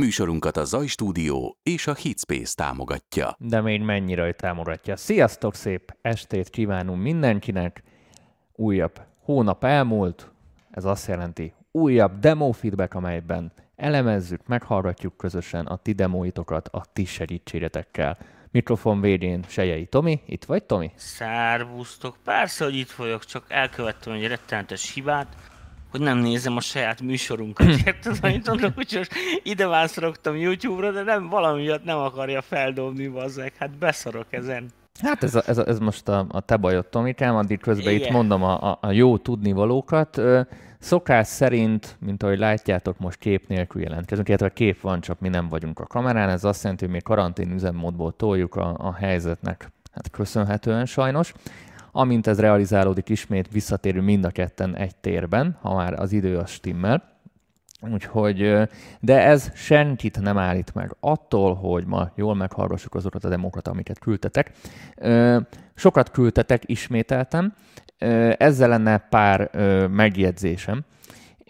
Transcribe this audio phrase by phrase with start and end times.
[0.00, 3.36] Műsorunkat a Zaj Stúdió és a Hitspace támogatja.
[3.38, 4.96] De még mennyire támogatja.
[4.96, 7.82] Sziasztok, szép estét kívánunk mindenkinek.
[8.52, 10.30] Újabb hónap elmúlt,
[10.70, 17.04] ez azt jelenti újabb demo feedback, amelyben elemezzük, meghallgatjuk közösen a ti demóitokat a ti
[17.04, 18.18] segítségetekkel.
[18.50, 20.90] Mikrofon végén Sejei Tomi, itt vagy Tomi?
[20.94, 25.36] Szárvusztok, persze, hogy itt vagyok, csak elkövettem egy rettenetes hibát,
[25.96, 27.66] hogy nem nézem a saját műsorunkat.
[27.86, 33.08] Érted, amit mondok, hogy most ide vászorogtam YouTube-ra, de nem valami miatt nem akarja feldobni,
[33.08, 33.52] bazzeg.
[33.58, 34.66] Hát beszarok ezen.
[35.00, 38.06] Hát ez, a, ez, a, ez most a, a te bajod, Tomikám, addig közben Igen.
[38.06, 40.20] itt mondom a, a, a jó tudnivalókat.
[40.78, 45.48] Szokás szerint, mint ahogy látjátok, most kép nélkül jelentkezünk, illetve kép van, csak mi nem
[45.48, 46.28] vagyunk a kamerán.
[46.28, 51.32] Ez azt jelenti, hogy mi karantén üzemmódból toljuk a, a helyzetnek hát köszönhetően sajnos.
[51.98, 56.46] Amint ez realizálódik, ismét visszatérünk mind a ketten egy térben, ha már az idő a
[56.46, 57.02] stimmel.
[57.92, 58.68] Úgyhogy,
[59.00, 63.98] de ez senkit nem állít meg attól, hogy ma jól meghallgassuk azokat a demókat, amiket
[63.98, 64.52] küldtetek.
[65.74, 67.54] Sokat küldtetek, ismételtem.
[68.38, 69.50] Ezzel lenne pár
[69.90, 70.84] megjegyzésem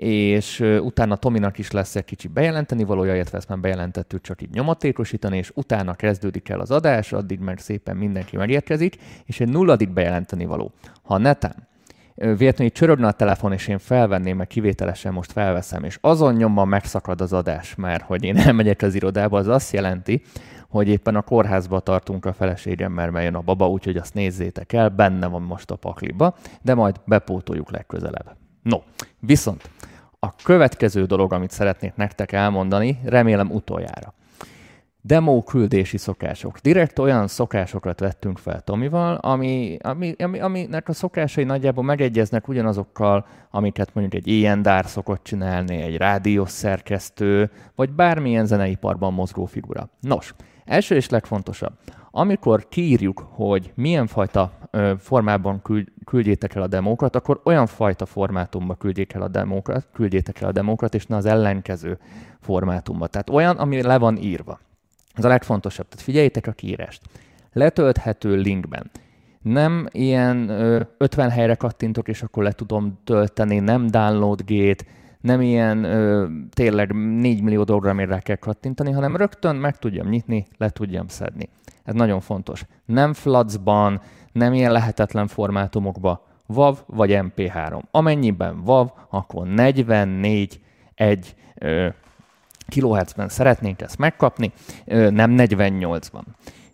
[0.01, 4.51] és utána Tominak is lesz egy kicsi bejelenteni valója, illetve ezt már bejelentettük csak így
[4.51, 9.93] nyomatékosítani, és utána kezdődik el az adás, addig meg szépen mindenki megérkezik, és egy nulladik
[9.93, 10.73] bejelenteni való.
[11.03, 11.69] Ha netán
[12.15, 17.21] véletlenül csörögne a telefon, és én felvenném, meg kivételesen most felveszem, és azon nyomban megszakad
[17.21, 20.23] az adás, mert hogy én elmegyek az irodába, az azt jelenti,
[20.69, 24.89] hogy éppen a kórházba tartunk a feleségemmel, mert jön a baba, úgyhogy azt nézzétek el,
[24.89, 28.37] benne van most a pakliba, de majd bepótoljuk legközelebb.
[28.63, 28.79] No,
[29.27, 29.71] viszont
[30.19, 34.15] a következő dolog, amit szeretnék nektek elmondani, remélem utoljára.
[35.01, 36.59] Demo küldési szokások.
[36.59, 43.27] Direkt olyan szokásokat vettünk fel Tomival, ami, ami, ami, aminek a szokásai nagyjából megegyeznek ugyanazokkal,
[43.51, 49.89] amiket mondjuk egy ilyen dár szokott csinálni, egy rádiós szerkesztő, vagy bármilyen zeneiparban mozgó figura.
[50.01, 51.73] Nos, első és legfontosabb,
[52.17, 54.53] amikor kiírjuk, hogy milyen fajta
[54.99, 60.41] formában küld, küldjétek el a demókat, akkor olyan fajta formátumba küldjék el a demókat, küldjétek
[60.41, 61.99] el a demókat, és ne az ellenkező
[62.41, 63.07] formátumba.
[63.07, 64.61] Tehát olyan, ami le van írva.
[65.15, 65.89] Ez a legfontosabb.
[65.89, 67.03] Tehát figyeljétek a kiírást.
[67.53, 68.91] Letölthető linkben.
[69.43, 74.85] Nem ilyen ö, 50 helyre kattintok, és akkor le tudom tölteni, nem download gate,
[75.21, 80.09] nem ilyen ö, tényleg 4 millió dologra, amire rá kell kattintani, hanem rögtön meg tudjam
[80.09, 81.49] nyitni, le tudjam szedni.
[81.85, 82.65] Ez nagyon fontos.
[82.85, 84.01] Nem flatsban,
[84.33, 87.81] nem ilyen lehetetlen formátumokba, WAV vagy MP3.
[87.91, 90.61] Amennyiben WAV, akkor 44
[90.95, 91.89] egy ö,
[92.69, 94.53] kilohertzben szeretnénk ezt megkapni,
[94.85, 96.23] ö, nem 48-ban.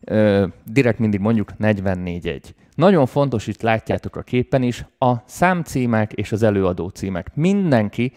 [0.04, 6.32] Ö, direkt mindig mondjuk 44 Nagyon fontos, itt látjátok a képen is, a számcímek és
[6.32, 7.30] az előadó címek.
[7.34, 8.12] Mindenki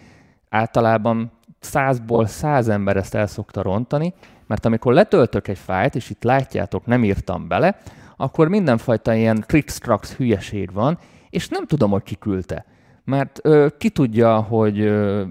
[0.56, 4.14] általában százból száz ember ezt el szokta rontani,
[4.48, 7.78] mert amikor letöltök egy fájlt, és itt látjátok, nem írtam bele,
[8.18, 10.98] akkor mindenfajta ilyen clickstrax hülyeség van,
[11.30, 12.66] és nem tudom, hogy ki küldte.
[13.04, 15.24] Mert ö, ki tudja, hogy ö,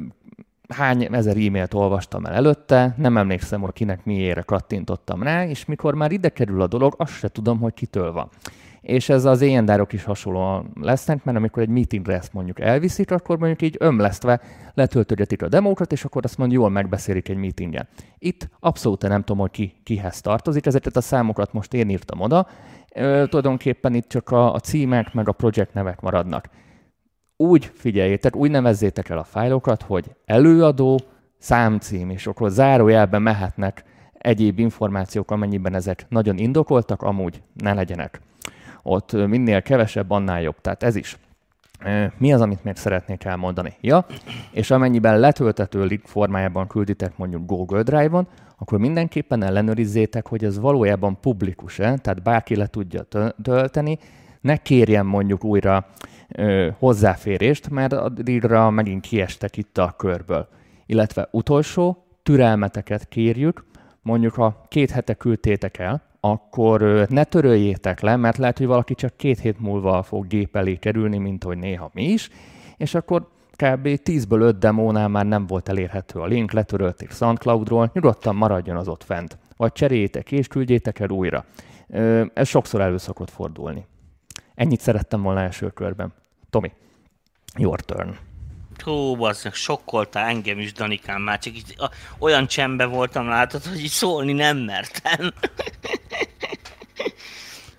[0.68, 5.94] hány ezer e-mailt olvastam el előtte, nem emlékszem, hogy kinek miére kattintottam rá, és mikor
[5.94, 8.28] már ide kerül a dolog, azt se tudom, hogy kitől van
[8.84, 13.38] és ez az éjjendárok is hasonlóan lesznek, mert amikor egy meetingre ezt mondjuk elviszik, akkor
[13.38, 14.40] mondjuk így ömlesztve
[14.74, 17.88] letöltögetik a demókat, és akkor azt mondjuk jól megbeszélik egy meetingen.
[18.18, 22.46] Itt abszolút nem tudom, hogy ki, kihez tartozik, ezeket a számokat most én írtam oda,
[22.96, 26.48] Ö, tulajdonképpen itt csak a, a címek meg a projekt nevek maradnak.
[27.36, 31.00] Úgy figyeljétek, úgy nevezzétek el a fájlokat, hogy előadó,
[31.38, 38.20] számcím, és akkor zárójelben mehetnek egyéb információk, amennyiben ezek nagyon indokoltak, amúgy ne legyenek
[38.86, 40.60] ott minél kevesebb, annál jobb.
[40.60, 41.18] Tehát ez is.
[42.18, 43.72] Mi az, amit még szeretnék elmondani?
[43.80, 44.06] Ja,
[44.50, 48.28] és amennyiben letöltető link formájában külditek mondjuk Google Drive-on,
[48.58, 53.02] akkor mindenképpen ellenőrizzétek, hogy ez valójában publikus-e, tehát bárki le tudja
[53.42, 53.98] tölteni,
[54.40, 55.86] ne kérjen mondjuk újra
[56.28, 60.48] ö, hozzáférést, mert addigra megint kiestek itt a körből.
[60.86, 63.64] Illetve utolsó, türelmeteket kérjük,
[64.02, 69.17] mondjuk ha két hete küldtétek el, akkor ne töröljétek le, mert lehet, hogy valaki csak
[69.17, 72.29] két hét múlva fog gép elé kerülni, mint hogy néha mi is,
[72.76, 73.87] és akkor kb.
[73.87, 79.05] 10-ből 5 demónál már nem volt elérhető a link, letörölték SoundCloudról, nyugodtan maradjon az ott
[79.05, 79.38] fent.
[79.56, 81.44] Vagy cseréljétek és küldjétek el újra.
[82.35, 83.87] Ez sokszor elő szokott fordulni.
[84.55, 86.12] Ennyit szerettem volna első körben.
[86.50, 86.73] Tomi,
[87.56, 88.17] your turn.
[88.82, 93.81] Hú, bazdmeg, sokkoltál engem is, Danikám, már csak így, a, olyan csembe voltam, látod, hogy
[93.81, 95.31] így szólni nem mertem.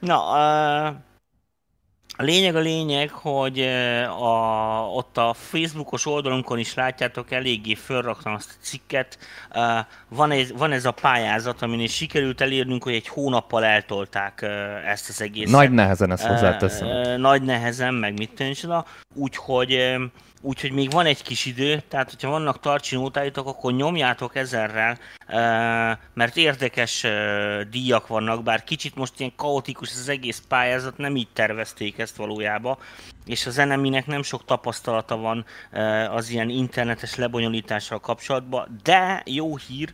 [0.06, 0.31] Na,
[2.18, 3.60] A lényeg a lényeg, hogy
[4.19, 9.18] a, ott a Facebookos oldalunkon is látjátok, eléggé fölraktam azt a cikket.
[10.10, 14.42] Van ez, van ez a pályázat, amin is sikerült elérnünk, hogy egy hónappal eltolták
[14.86, 15.52] ezt az egészet.
[15.52, 17.19] Nagy nehezen ezt hozzáteszem.
[17.22, 18.86] Nagy nehezen, meg mit tűncsoda.
[19.13, 19.96] Úgyhogy
[20.46, 24.98] úgyhogy még van egy kis idő, tehát hogyha vannak tartsinótáitok, akkor nyomjátok ezerrel,
[26.14, 27.06] mert érdekes
[27.70, 32.78] díjak vannak, bár kicsit most ilyen kaotikus az egész pályázat, nem így tervezték ezt valójában,
[33.26, 35.46] és az eneminek nem sok tapasztalata van
[36.10, 39.94] az ilyen internetes lebonyolítással kapcsolatban, de jó hír,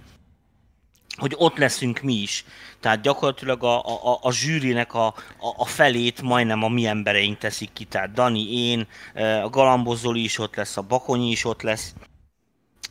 [1.21, 2.45] hogy ott leszünk mi is.
[2.79, 3.79] Tehát gyakorlatilag a,
[4.11, 5.13] a, a zsűrinek a, a,
[5.57, 7.83] a felét majdnem a mi embereink teszik ki.
[7.83, 8.87] Tehát Dani, én,
[9.43, 11.93] a Galambozoli is ott lesz, a Bakonyi is ott lesz.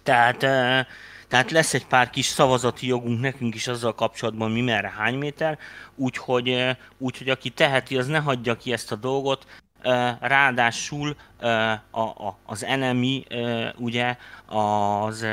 [0.02, 0.38] Tehát,
[1.28, 5.58] tehát lesz egy pár kis szavazati jogunk nekünk is azzal kapcsolatban, mi merre hány méter,
[5.96, 9.46] úgyhogy, úgyhogy aki teheti, az ne hagyja ki ezt a dolgot.
[10.20, 11.16] Ráadásul
[11.90, 13.24] a, a, az enemi
[13.76, 14.16] ugye
[14.52, 15.26] az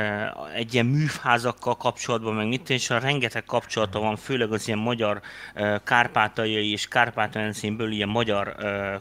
[0.55, 5.21] egy ilyen műfházakkal kapcsolatban, meg mit és a rengeteg kapcsolata van, főleg az ilyen magyar
[5.83, 8.55] kárpátaljai és kárpátaljánszínből ilyen magyar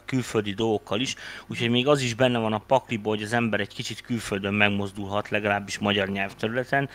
[0.05, 1.15] külföldi dolgokkal is,
[1.47, 5.29] úgyhogy még az is benne van a pakliból, hogy az ember egy kicsit külföldön megmozdulhat,
[5.29, 6.89] legalábbis magyar nyelvterületen,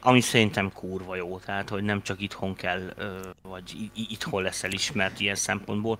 [0.00, 2.80] ami szerintem kurva jó, tehát hogy nem csak itthon kell,
[3.42, 5.98] vagy itthon lesz elismert ilyen szempontból.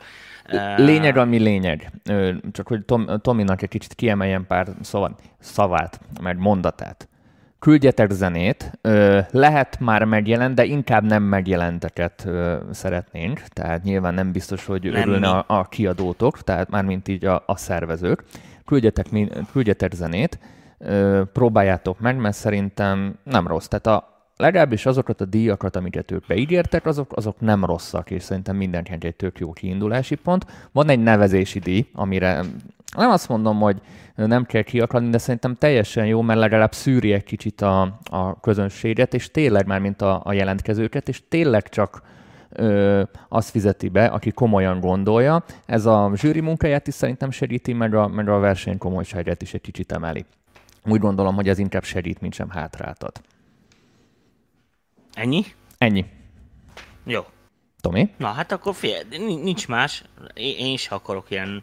[0.77, 1.93] Lényeg, ami lényeg.
[2.53, 7.09] Csak hogy Tom, Tominak egy kicsit kiemeljen pár szavat, szavát, mert mondatát.
[7.59, 8.79] Küldjetek zenét,
[9.31, 12.29] lehet már megjelent, de inkább nem megjelenteket
[12.71, 17.43] szeretnénk, tehát nyilván nem biztos, hogy nem örülne a, a kiadótok, tehát mármint így a,
[17.47, 18.25] a szervezők.
[18.65, 19.07] Küldjetek,
[19.53, 20.39] küldjetek zenét,
[21.33, 23.67] próbáljátok meg, mert szerintem nem rossz.
[23.67, 28.57] Tehát a, legalábbis azokat a díjakat, amiket ők beígértek, azok, azok nem rosszak, és szerintem
[28.57, 30.47] mindenkinek egy tök jó kiindulási pont.
[30.73, 32.41] Van egy nevezési díj, amire
[32.97, 33.81] nem azt mondom, hogy
[34.15, 39.15] nem kell kiakadni, de szerintem teljesen jó, mert legalább szűri egy kicsit a, a közönséget,
[39.15, 42.03] és tényleg már mint a, a jelentkezőket, és tényleg csak
[42.49, 45.45] ö, azt fizeti be, aki komolyan gondolja.
[45.67, 49.61] Ez a zsűri munkáját is szerintem segíti, meg a, meg a verseny komolyságát is egy
[49.61, 50.25] kicsit emeli.
[50.85, 53.23] Úgy gondolom, hogy ez inkább segít, mint sem hátráltat.
[55.13, 55.45] Ennyi?
[55.79, 56.05] Ennyi.
[57.05, 57.21] Jó.
[57.81, 58.11] Tomi?
[58.17, 60.05] Na, hát akkor fél, nincs más.
[60.35, 61.63] Én, én is akarok ilyen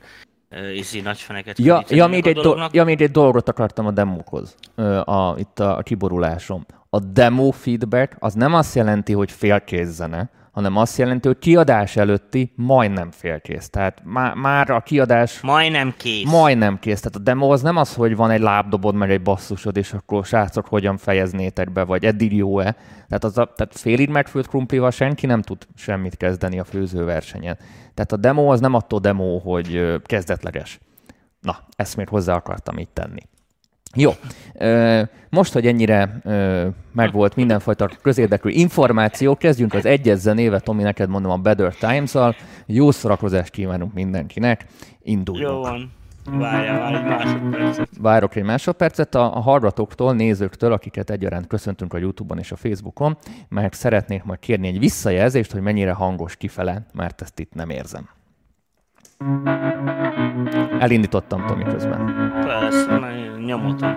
[0.52, 4.56] uh, nagy feneket ja, ja, még egy do- ja, még egy dolgot akartam a demókhoz,
[5.04, 6.66] a, itt a, a kiborulásom.
[6.90, 11.96] A demo feedback az nem azt jelenti, hogy félkész zene, hanem azt jelenti, hogy kiadás
[11.96, 13.70] előtti majdnem félkész.
[13.70, 15.42] Tehát má, már a kiadás...
[15.42, 16.32] Majdnem kész.
[16.32, 17.00] Majdnem kész.
[17.00, 20.26] Tehát a demo az nem az, hogy van egy lábdobod, meg egy basszusod, és akkor
[20.26, 22.76] srácok, hogyan fejeznétek be, vagy eddig jó-e.
[23.08, 27.58] Tehát, az a, tehát félig megfőtt krumplival senki nem tud semmit kezdeni a főzőversenyen.
[27.94, 30.80] Tehát a demo az nem attól demo, hogy kezdetleges.
[31.40, 33.22] Na, ezt még hozzá akartam itt tenni.
[33.96, 34.12] Jó.
[35.30, 36.22] Most, hogy ennyire
[36.92, 40.60] megvolt mindenfajta közérdekű információ, kezdjünk az egyes zenével.
[40.60, 42.36] Tomi, neked mondom a Better Times-al.
[42.66, 44.66] Jó szórakozást kívánunk mindenkinek.
[45.04, 45.54] Induljunk.
[45.54, 45.92] Jó van.
[46.32, 47.90] Várjál, egy másodpercet.
[48.00, 53.18] Várok egy másodpercet a, a hallgatóktól, nézőktől, akiket egyaránt köszöntünk a YouTube-on és a Facebookon,
[53.50, 58.10] mert szeretnék majd kérni egy visszajelzést, hogy mennyire hangos kifele, mert ezt itt nem érzem.
[60.80, 62.32] Elindítottam Tomi közben.
[62.44, 63.00] Persze,
[63.46, 63.96] nyomottam.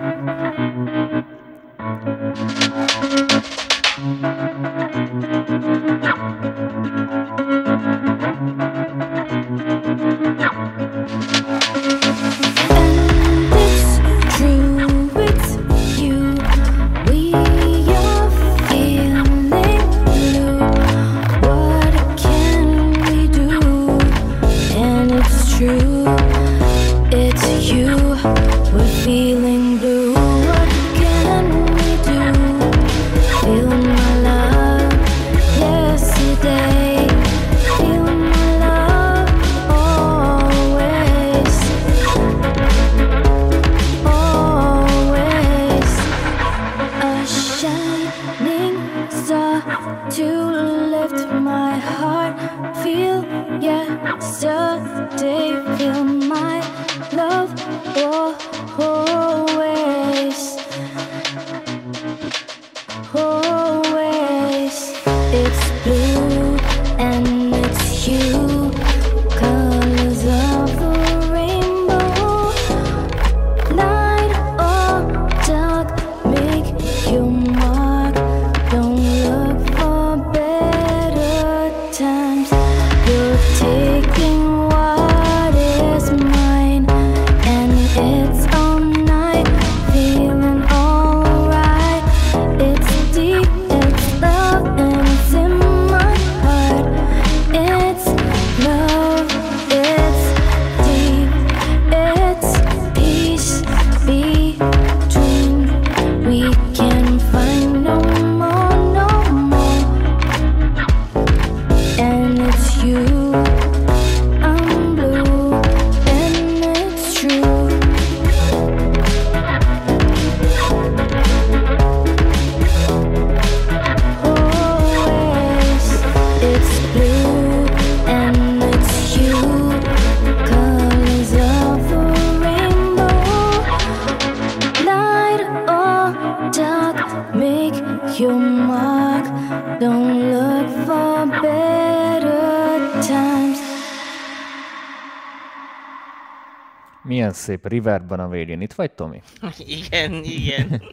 [147.41, 148.61] Szép Riverban a végén.
[148.61, 149.21] Itt vagy, Tomi?
[149.79, 150.83] Igen, igen.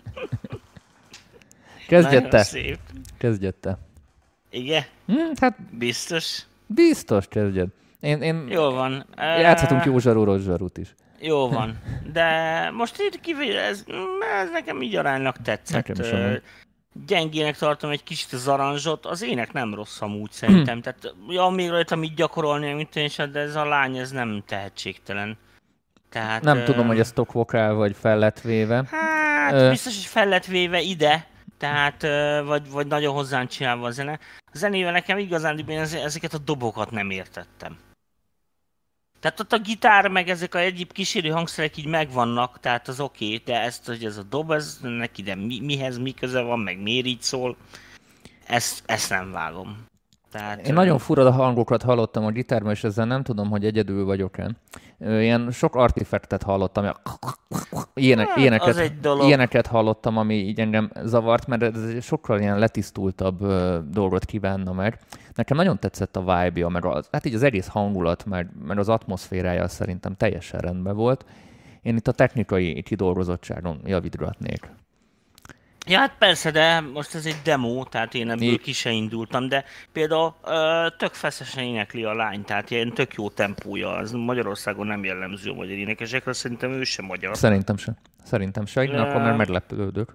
[1.88, 2.42] Kezdjed te.
[2.42, 2.78] Szép.
[3.18, 3.78] Kezdjed te.
[4.50, 4.82] Igen?
[5.06, 6.42] Hm, hát biztos.
[6.66, 7.68] Biztos kezdjed.
[8.00, 9.06] Én, én Jó van.
[9.16, 10.94] Játszhatunk jó zsarú, rossz zsarút is.
[11.20, 11.78] Jó van.
[12.12, 13.84] De most itt kívül, ez,
[14.40, 15.86] ez nekem így aránylag tetszett.
[15.86, 16.40] Nekem is
[17.06, 20.80] gyengének tartom egy kicsit az aranzsot, az ének nem rossz amúgy szerintem.
[20.82, 24.42] Tehát, ja, még rajta mit gyakorolni, mint én sem, de ez a lány, ez nem
[24.46, 25.38] tehetségtelen.
[26.08, 28.84] Tehát, nem uh, tudom, hogy ez stock vokál, vagy fel lett véve.
[28.90, 31.26] Hát, uh, biztos, hogy fel lett véve ide,
[31.58, 34.18] tehát, uh, vagy, vagy nagyon hozzám csinálva a zene.
[34.52, 37.76] A zenével nekem igazán én ezeket a dobokat nem értettem.
[39.20, 43.24] Tehát ott a gitár, meg ezek a egyéb kísérő hangszerek így megvannak, tehát az oké,
[43.24, 46.58] okay, de ezt, hogy ez a dob, ez neki de mi, mihez mi köze van,
[46.58, 47.56] meg miért így szól,
[48.46, 49.86] ezt, ezt nem vágom.
[50.30, 54.04] Tehát, Én nagyon fura a hangokat hallottam a gitárban, és ezzel nem tudom, hogy egyedül
[54.04, 54.50] vagyok-e.
[54.98, 56.84] Ilyen sok artifektet hallottam,
[57.94, 58.92] ilyenek, hát, ilyeneket,
[59.22, 63.46] ilyeneket hallottam, ami így engem zavart, mert ez sokkal ilyen letisztultabb
[63.90, 64.98] dolgot kívánna meg.
[65.34, 68.88] Nekem nagyon tetszett a vibe-ja, meg az, hát így az egész hangulat, meg, meg az
[68.88, 71.24] atmoszférája szerintem teljesen rendben volt.
[71.82, 74.70] Én itt a technikai kidolgozottságon javítgatnék.
[75.88, 78.56] Ja, hát persze, de most ez egy demo, tehát én ebből Mi?
[78.56, 83.30] ki se indultam, de például ö, tök feszesen énekli a lány, tehát ilyen tök jó
[83.30, 87.36] tempója, az Magyarországon nem jellemző a magyar énekesekre, szerintem ő sem magyar.
[87.36, 87.96] Szerintem sem.
[88.24, 90.14] Szerintem sem, uh, akkor már meglepődök.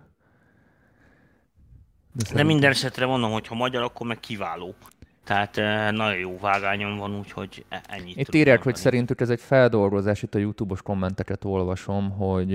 [2.12, 4.76] De, de minden esetre mondom, hogy ha magyar, akkor meg kiváló.
[5.24, 5.56] Tehát
[5.92, 10.36] nagyon jó vágányon van, úgyhogy e- ennyit Itt írják, hogy szerintük ez egy feldolgozás, itt
[10.36, 12.52] a YouTube-os kommenteket olvasom, hogy,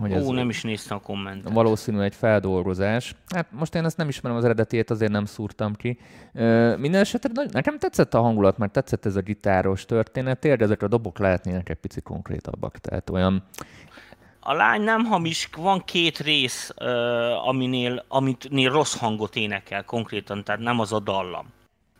[0.00, 1.52] hogy ez Ó, nem is néztem a kommentet.
[1.52, 3.14] Valószínű egy feldolgozás.
[3.34, 5.98] Hát most én ezt nem ismerem az eredetiét, azért nem szúrtam ki.
[6.76, 10.88] Minden esetre nekem tetszett a hangulat, mert tetszett ez a gitáros történet, de ezek a
[10.88, 13.44] dobok lehetnének egy pici konkrétabbak, tehát olyan
[14.44, 20.60] a lány nem hamis, van két rész, uh, aminél, aminél rossz hangot énekel konkrétan, tehát
[20.60, 21.46] nem az a dallam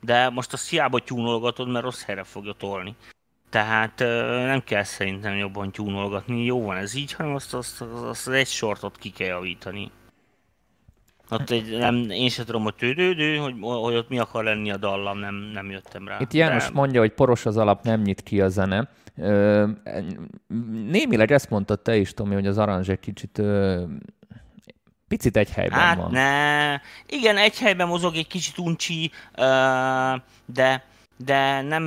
[0.03, 2.97] de most a hiába tyúnolgatod, mert rossz helyre fogja tolni.
[3.51, 3.99] Tehát
[4.47, 8.47] nem kell szerintem jobban tyúnolgatni, jó van ez így, hanem azt, azt, azt, azt egy
[8.47, 9.91] sortot ki kell javítani.
[11.31, 14.77] Ott egy, nem, én sem tudom, hogy tődődő, hogy, hogy ott mi akar lenni a
[14.77, 16.17] dallam, nem, nem jöttem rá.
[16.21, 16.71] Itt János de...
[16.73, 18.89] mondja, hogy poros az alap, nem nyit ki a zene.
[20.87, 23.43] Némileg ezt mondtad te is, Tomi, hogy az aranzs egy kicsit
[25.13, 26.11] Picit egy helyben hát van.
[26.11, 26.81] ne.
[27.07, 29.11] Igen, egy helyben mozog egy kicsit uncsi,
[30.45, 30.85] de
[31.17, 31.85] de nem,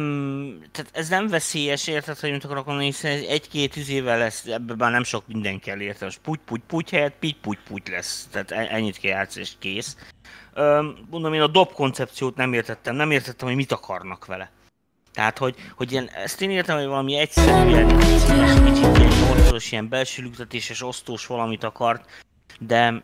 [0.72, 4.92] tehát ez nem veszélyes, érted, hogy mit akarok mondani, hiszen egy-két évvel lesz, ebben már
[4.92, 8.52] nem sok minden kell érted, most puty puty puty helyett pitty puty puty lesz, tehát
[8.52, 9.98] e- ennyit kell játszani, és kész.
[11.10, 14.52] mondom, én a dob koncepciót nem értettem, nem értettem, hogy mit akarnak vele.
[15.14, 19.90] Tehát, hogy, hogy ilyen, ezt én értem, hogy valami egyszerű, ilyen, kicsit ilyen ortodos, ilyen
[19.90, 22.24] belső lüktetéses, osztós valamit akart,
[22.60, 23.04] de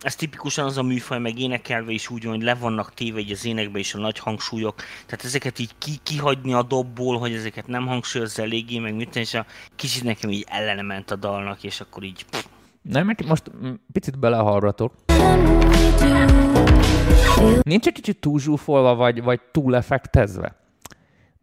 [0.00, 3.30] ez tipikusan az a műfaj, meg énekelve is úgy van, hogy le vannak téve így
[3.30, 4.74] az énekbe is a nagy hangsúlyok,
[5.06, 9.34] tehát ezeket így ki, kihagyni a dobból, hogy ezeket nem hangsúlyozza eléggé, meg mit és
[9.34, 12.24] a kicsit nekem így ellene ment a dalnak, és akkor így...
[12.30, 12.44] Pff.
[12.82, 13.50] Nem, mert most
[13.92, 14.94] picit belehallgatok.
[17.62, 20.56] Nincs egy kicsit túl zsúfolva, vagy, vagy túl effektezve?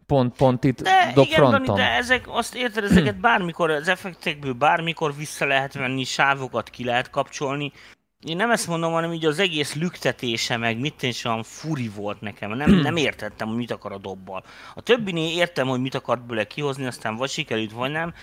[0.06, 1.76] Pont, pont itt de, dob igen, fronton.
[1.76, 7.10] de ezek, azt érted, ezeket bármikor, az effektekből bármikor vissza lehet venni, sávokat ki lehet
[7.10, 7.72] kapcsolni,
[8.26, 12.22] én nem ezt mondom, hanem így az egész lüktetése, meg mit is olyan furi volt
[12.22, 12.52] nekem.
[12.52, 14.44] Nem, nem értettem, hogy mit akar a dobbal.
[14.76, 18.14] A többinél értem, hogy mit akart bőle kihozni, aztán vagy sikerült, vagy nem.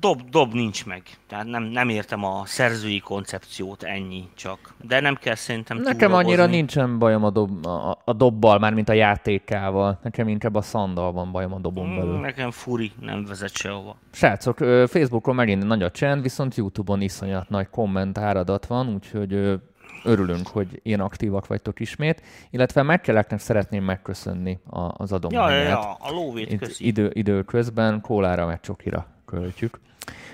[0.00, 1.02] Dob, dob nincs meg.
[1.26, 4.58] Tehát nem, nem értem a szerzői koncepciót, ennyi csak.
[4.82, 8.88] De nem kell szerintem Nekem annyira nincsen bajom a, dob, a, a dobbal, már mint
[8.88, 9.98] a játékával.
[10.02, 12.18] Nekem inkább a szandal van bajom a dobon mm, belül.
[12.18, 13.96] Nekem furi, nem vezet sehova.
[14.12, 19.60] Srácok, Facebookon megint nagy a csend, viszont Youtube-on iszonyat nagy komment áradat van, úgyhogy
[20.04, 24.58] örülünk, hogy ilyen aktívak vagytok ismét, illetve megkeleknek szeretném megköszönni
[24.96, 25.50] az adományát.
[25.50, 26.86] Ja, ja, ja, a lóvét köszi.
[26.86, 29.80] Idő, idő közben kólára, meg csokira költjük.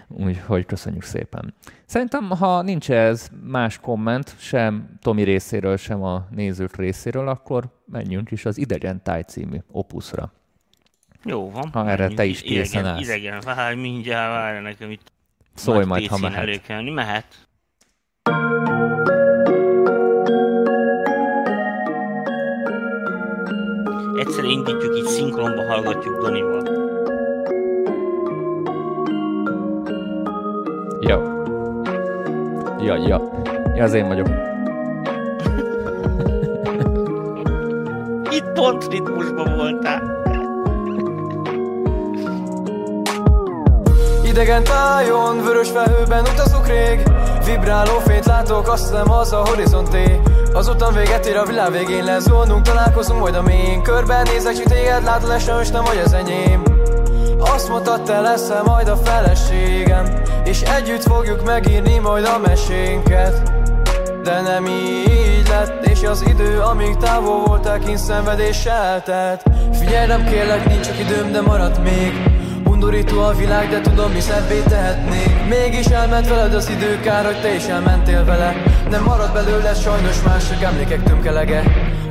[0.08, 1.54] Úgyhogy köszönjük szépen.
[1.84, 8.30] Szerintem, ha nincs ez más komment, sem Tomi részéről, sem a nézők részéről, akkor menjünk
[8.30, 10.32] is az Idegen Táj című opuszra.
[11.24, 11.70] Jó van.
[11.72, 13.00] Ha erre te is készen állsz.
[13.00, 15.12] Idegen, várj, mindjárt várj nekem itt.
[15.54, 16.38] Szólj majd, ha mehet.
[16.38, 16.90] Előkelni.
[16.90, 17.26] Mehet.
[24.18, 26.89] Egyszer indítjuk, így szinkronba hallgatjuk Donival.
[31.00, 31.44] Ja.
[32.78, 33.20] Ja, ja.
[33.74, 34.26] Ja, az én vagyok.
[38.30, 40.18] Itt pont ritmusban voltál.
[44.24, 47.02] Idegen tájon, vörös felhőben utazok rég
[47.44, 50.20] Vibráló fényt látok, azt nem az a horizonté
[50.54, 55.04] utam véget ér a világ végén, lezónunk, találkozunk majd a mélyén Körben nézek, csak téged
[55.04, 56.79] látod, és nem vagy az enyém
[57.40, 60.06] azt mondtad, te leszel majd a feleségem
[60.44, 63.52] És együtt fogjuk megírni majd a mesénket.
[64.22, 69.42] De nem így lett És az idő, amíg távol voltál, kint szenvedéssel telt.
[69.72, 72.29] Figyelj, nem kérlek, nincs csak időm, de maradt még
[72.82, 77.40] Undorító a világ, de tudom, mi szebbé tehetnék Mégis elment veled az idő, kár, hogy
[77.40, 78.54] te is elmentél vele.
[78.90, 81.62] Nem marad belőle sajnos más, csak emlékek tömkelege.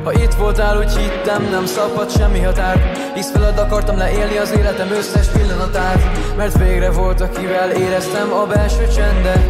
[0.03, 2.91] Ha itt voltál, úgy hittem, nem szabad semmi határ.
[3.13, 6.01] Hisz veled akartam leélni az életem összes pillanatát.
[6.37, 9.43] Mert végre volt, akivel éreztem a belső csendet.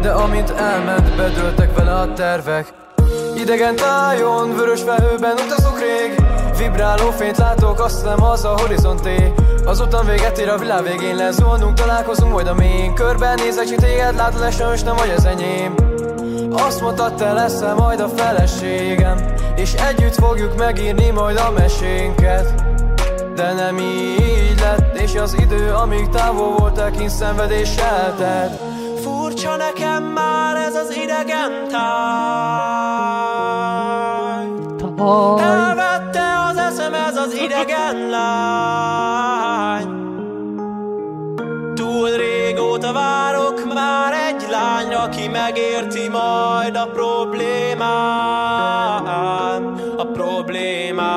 [0.00, 2.66] De amint elment, bedőltek vele a tervek.
[3.36, 6.24] Idegen tájon, vörös felhőben utazok rég.
[6.58, 9.32] Vibráló fényt látok, azt hiszem az a horizonté
[9.64, 14.14] Azután véget ér a világ végén lezónunk Találkozunk majd a mélyén Körben nézek, csak téged
[14.14, 15.74] látod, és nem vagy az enyém.
[16.52, 19.18] Azt mondtad, te leszel majd a feleségem
[19.56, 22.64] És együtt fogjuk megírni majd a mesénket.
[23.34, 28.60] De nem így lett És az idő, amíg távol voltál, kint szenvedéssel tett
[29.02, 31.90] Furcsa nekem már ez az idegen táj.
[35.38, 39.41] Elvette az eszem ez az idegen lány
[45.02, 47.82] aki megérti majd a problémám
[49.96, 51.10] A problémám.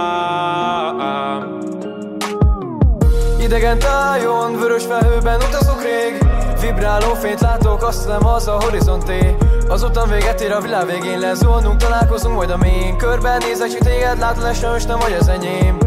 [3.39, 6.25] Idegen tájon, vörös felhőben utazok rég
[6.61, 9.35] Vibráló fényt látok, azt hiszem az a horizonté.
[9.67, 12.97] Azután véget ér a világ végén lezónunk Találkozunk majd a mélyén.
[12.97, 15.77] Körben nézek, csak téged látod, és nem vagy az enyém.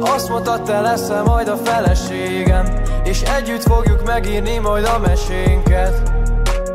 [0.00, 2.66] Azt mondtad, te leszel majd a feleségem
[3.04, 6.12] És együtt fogjuk megírni majd a mesénket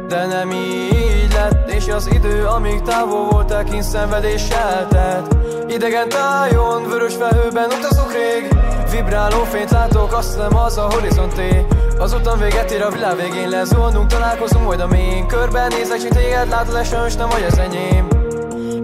[0.08, 5.36] De nem így lett És az idő, amíg távol voltál, kint szenvedéssel telt
[5.68, 8.56] Idegen tájon, vörös felhőben utazok rég.
[8.92, 11.66] Vibráló fényt látok, azt hiszem az a horizonté.
[11.98, 15.28] Azután véget ér a világ végén lezónunk Találkozunk majd a mélyén.
[15.28, 18.08] Körben nézek, csak téged látod, és nem vagy az enyém.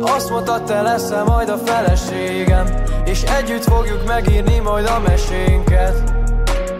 [0.02, 2.66] Azt mondtad, te leszel majd a feleségem
[3.06, 6.14] És együtt fogjuk megírni majd a mesénket.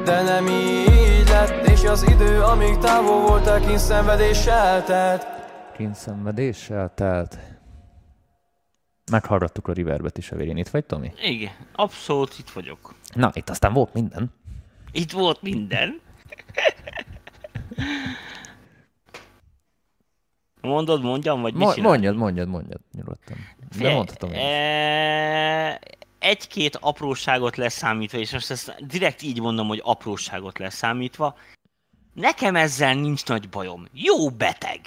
[0.04, 5.26] De nem így lett És az idő, amíg távol voltál, kint szenvedéssel telt
[5.76, 7.38] Kint szenvedéssel telt.
[9.12, 10.58] Meghallgattuk a Riverbet is a végén.
[10.58, 11.12] Itt vagy, Tomi?
[11.24, 12.94] Igen, abszolút itt vagyok.
[13.14, 14.34] Na, itt aztán volt minden.
[14.92, 16.02] Itt volt minden.
[20.62, 21.92] Mondod, mondjam, vagy mit Mo- csinálj?
[21.92, 23.38] mondjad, mondjad, mondjad, nyugodtan.
[23.80, 24.42] De mondhatom én is.
[24.44, 25.80] e-
[26.22, 31.38] Egy-két apróságot leszámítva, és most ezt direkt így mondom, hogy apróságot leszámítva,
[32.14, 33.88] nekem ezzel nincs nagy bajom.
[33.94, 34.80] Jó beteg.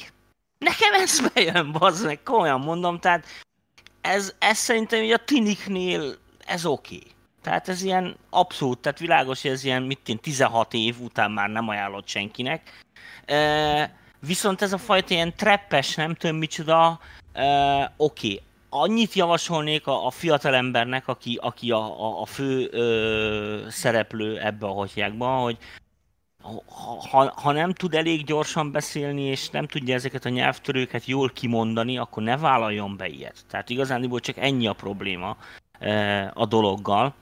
[0.58, 3.26] Nekem ez bejön, bazd meg, komolyan mondom, tehát
[4.00, 6.16] ez, ez szerintem így a tiniknél
[6.46, 6.96] ez oké.
[6.96, 7.12] Okay.
[7.42, 11.48] Tehát ez ilyen abszolút, tehát világos, hogy ez ilyen, mit én, 16 év után már
[11.48, 12.80] nem ajánlott senkinek.
[13.24, 17.00] E, viszont ez a fajta ilyen treppes, nem tudom micsoda,
[17.32, 17.44] e,
[17.96, 18.26] oké.
[18.26, 18.42] Okay.
[18.76, 24.70] Annyit javasolnék a, a fiatalembernek, aki, aki a, a, a fő ö, szereplő ebbe a
[24.70, 25.58] hotyákban, hogy
[27.10, 31.98] ha, ha, nem tud elég gyorsan beszélni, és nem tudja ezeket a nyelvtörőket jól kimondani,
[31.98, 33.44] akkor ne vállaljon be ilyet.
[33.48, 35.36] Tehát igazán csak ennyi a probléma
[35.78, 37.14] e, a dologgal.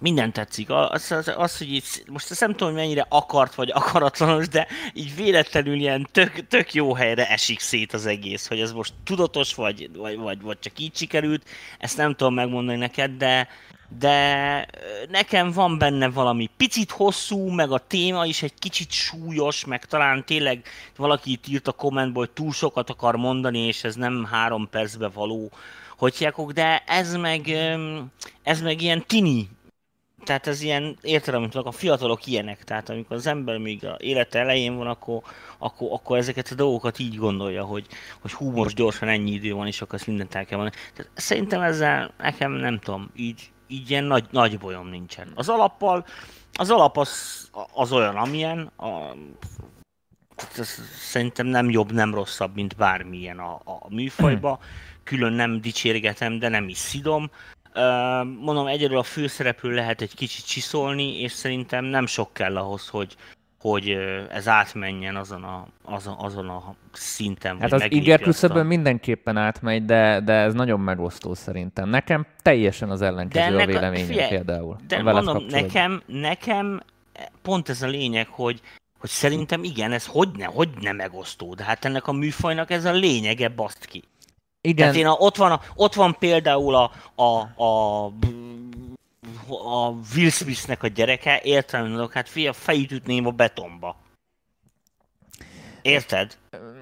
[0.00, 0.70] Minden tetszik.
[0.70, 4.66] Az, az, az hogy így, most ezt nem tudom, hogy mennyire akart vagy akaratlanos, de
[4.92, 9.54] így véletlenül ilyen tök, tök jó helyre esik szét az egész, hogy ez most tudatos
[9.54, 13.48] vagy, vagy, vagy, vagy csak így sikerült, ezt nem tudom megmondani neked, de,
[13.98, 14.66] de
[15.08, 20.24] nekem van benne valami picit hosszú, meg a téma is egy kicsit súlyos, meg talán
[20.24, 20.62] tényleg
[20.96, 25.08] valaki itt írt a kommentból, hogy túl sokat akar mondani, és ez nem három percbe
[25.08, 25.50] való
[25.96, 27.48] hotyákok, de ez meg,
[28.42, 29.48] ez meg ilyen tini
[30.28, 34.38] tehát ez ilyen, értelem, mint a fiatalok ilyenek, tehát amikor az ember még a élete
[34.38, 35.22] elején van, akkor,
[35.58, 37.86] akkor, akkor ezeket a dolgokat így gondolja, hogy,
[38.20, 40.80] hogy hú, most gyorsan ennyi idő van, és akkor ezt mindent el kell mondani.
[40.94, 45.32] Tehát szerintem ezzel nekem nem tudom, így, így ilyen nagy, nagy bolyom nincsen.
[45.34, 46.04] Az alappal,
[46.52, 49.16] az alap az, az olyan, amilyen, a,
[50.58, 54.58] ez szerintem nem jobb, nem rosszabb, mint bármilyen a, a műfajba.
[55.02, 57.30] Külön nem dicsérgetem, de nem is szidom.
[58.40, 63.16] Mondom, egyedül a főszereplő lehet egy kicsit csiszolni, és szerintem nem sok kell ahhoz, hogy,
[63.60, 63.88] hogy
[64.30, 67.60] ez átmenjen azon a, azon, azon a szinten.
[67.60, 71.88] Hát az iger küszöbön mindenképpen átmegy, de, de ez nagyon megosztó szerintem.
[71.88, 74.76] Nekem teljesen az ellenkező a véleményem figyelj, például.
[74.86, 76.82] De mondom, nekem, nekem
[77.42, 78.60] pont ez a lényeg, hogy,
[78.98, 82.84] hogy szerintem igen, ez hogy ne, hogy ne megosztó, de hát ennek a műfajnak ez
[82.84, 84.02] a lényege, baszt ki.
[84.68, 84.76] Igen.
[84.76, 88.04] Tehát én a, ott, van a, ott van például a, a, a,
[89.48, 93.96] a Will Smithnek a gyereke, értelemben, hát fia, fejét ütném a betonba.
[95.82, 96.36] Érted?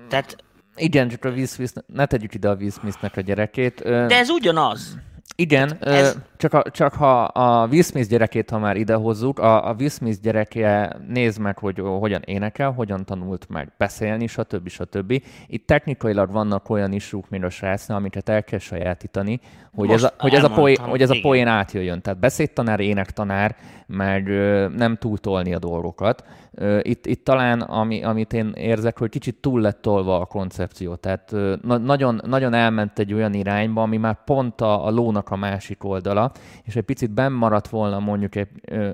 [0.09, 0.37] Tehát...
[0.77, 3.83] Igen, csak a Will Smith, ne tegyük ide a Will Smithnek a gyerekét.
[3.83, 4.99] De ez ugyanaz.
[5.38, 6.18] Igen, ez...
[6.37, 10.20] csak, a, csak ha a Will Smith gyerekét, ha már idehozzuk, a, a Will Smith
[10.20, 14.68] gyereke néz meg, hogy hogyan énekel, hogyan tanult meg beszélni, stb.
[14.68, 15.22] stb.
[15.46, 19.40] Itt technikailag vannak olyan isúk, mint a srácnál, amiket el kell sajátítani,
[19.75, 22.03] hogy ez, a, hogy, ez a poén, hogy ez a poén átjöjjön.
[22.03, 24.29] Tehát beszédtanár, énektanár, meg
[24.77, 26.25] nem túltolni a dolgokat.
[26.82, 30.94] Itt, itt talán, ami, amit én érzek, hogy kicsit túl lett tolva a koncepció.
[30.94, 35.36] Tehát na, nagyon, nagyon elment egy olyan irányba, ami már pont a, a lónak a
[35.36, 38.48] másik oldala, és egy picit benn maradt volna mondjuk egy,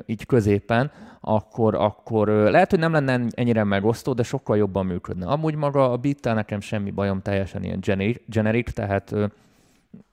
[0.07, 5.27] így középen, akkor, akkor lehet, hogy nem lenne ennyire megosztó, de sokkal jobban működne.
[5.27, 7.81] Amúgy maga a beat nekem semmi bajom, teljesen ilyen
[8.27, 9.15] generic, tehát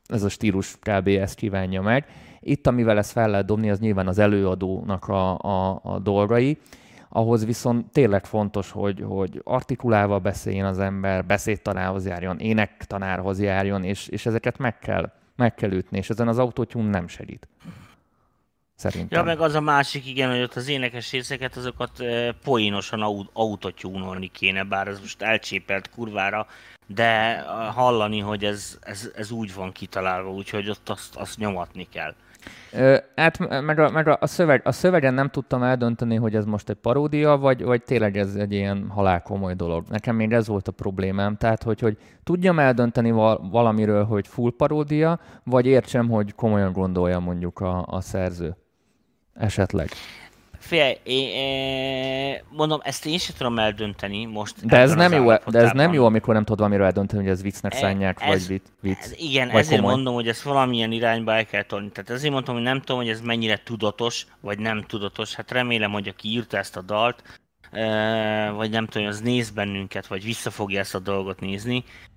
[0.06, 1.08] ez a stílus kb.
[1.08, 2.06] ezt kívánja meg.
[2.40, 6.58] Itt, amivel ezt fel lehet dobni, az nyilván az előadónak a, a, a dolgai,
[7.10, 14.08] ahhoz viszont tényleg fontos, hogy, hogy artikulálva beszéljen az ember, beszédtanárhoz járjon, énektanárhoz járjon, és,
[14.08, 17.48] és ezeket meg kell, meg kell ütni, és ezen az autótyún nem segít.
[18.76, 19.20] Szerintem.
[19.20, 24.28] Ja, meg az a másik, igen, hogy ott az énekes részeket, azokat e, poénosan autotyúnolni
[24.28, 26.48] kéne, bár ez most elcsépelt kurvára,
[26.88, 27.40] de
[27.74, 32.16] hallani, hogy ez, ez, ez úgy van kitalálva, úgyhogy ott azt, azt nyomatni kell.
[32.72, 36.46] Ö, hát meg, a, meg a, a, szöveg, a szövegen nem tudtam eldönteni, hogy ez
[36.46, 39.84] most egy paródia, vagy, vagy tényleg ez egy ilyen halálkomoly dolog.
[39.90, 44.52] Nekem még ez volt a problémám, tehát hogy, hogy tudjam eldönteni val- valamiről, hogy full
[44.58, 48.56] paródia, vagy értsem, hogy komolyan gondolja mondjuk a, a szerző.
[49.34, 49.90] Esetleg.
[50.60, 54.66] Fél, én, mondom, ezt én sem tudom eldönteni most.
[54.66, 57.42] De ez, nem jó, de ez nem jó, amikor nem tudod valamiről eldönteni, hogy ez
[57.42, 58.98] viccnek e, szánják, ez, vagy vicc.
[59.00, 59.96] Ez, igen, vagy ezért komoly.
[59.96, 61.90] mondom, hogy ezt valamilyen irányba el kell tolni.
[61.90, 65.36] Tehát ezért mondtam, hogy nem tudom, hogy ez mennyire tudatos, vagy nem tudatos.
[65.36, 67.24] Hát remélem, hogy aki írta ezt a dalt,
[68.56, 72.09] vagy nem tudom, hogy az néz bennünket, vagy vissza fogja ezt a dolgot nézni, E,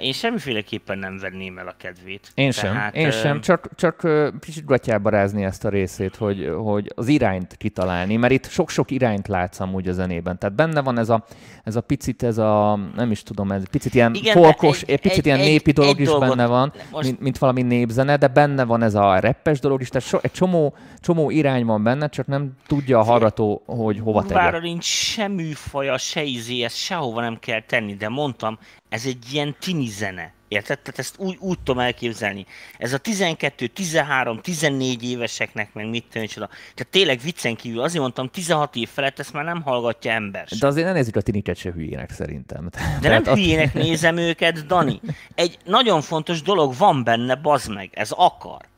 [0.00, 2.30] én semmiféleképpen nem venném el a kedvét.
[2.34, 4.08] Én sem, Tehát, én sem, csak, csak
[4.40, 9.28] kicsit gatyába rázni ezt a részét, hogy, hogy az irányt kitalálni, mert itt sok-sok irányt
[9.28, 10.38] látsz amúgy a zenében.
[10.38, 11.24] Tehát benne van ez a,
[11.64, 15.18] ez a picit, ez a, nem is tudom, ez picit ilyen Igen, folkos, egy, picit
[15.18, 17.04] egy, ilyen népi egy, dolog egy is dolgot, benne van, most...
[17.04, 20.32] mint, mint valami népzene, de benne van ez a reppes dolog is, tehát so, egy
[20.32, 24.34] csomó, csomó irány van benne, csak nem tudja a hallgató, hogy hova tegye.
[24.34, 28.58] Bár nincs semmi faja, se izé, ezt sehova nem kell tenni, de mondtam,
[28.92, 30.32] ez egy ilyen tini zene.
[30.48, 30.78] Érted?
[30.78, 32.46] Tehát ezt úgy, úgy tudom elképzelni.
[32.78, 38.28] Ez a 12, 13, 14 éveseknek, meg mit tudom, Tehát tényleg viccen kívül, azért mondtam,
[38.28, 40.48] 16 év felett ezt már nem hallgatja ember.
[40.60, 42.68] De azért nem nézzük a tiniket se hülyének szerintem.
[43.00, 45.00] De nem hülyének nézem őket, Dani.
[45.34, 48.70] Egy nagyon fontos dolog van benne, bazd meg, ez akar.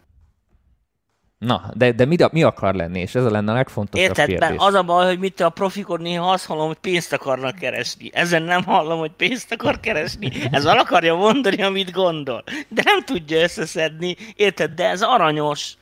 [1.45, 4.57] Na, de, de mi, mi akar lenni, és ez a lenne a legfontosabb Érted, kérdés.
[4.57, 8.11] az a baj, hogy mit a profikor néha azt hallom, hogy pénzt akarnak keresni.
[8.13, 10.33] Ezen nem hallom, hogy pénzt akar keresni.
[10.51, 12.45] Ez al akarja mondani, amit gondol.
[12.69, 15.75] De nem tudja összeszedni, érted, de ez aranyos.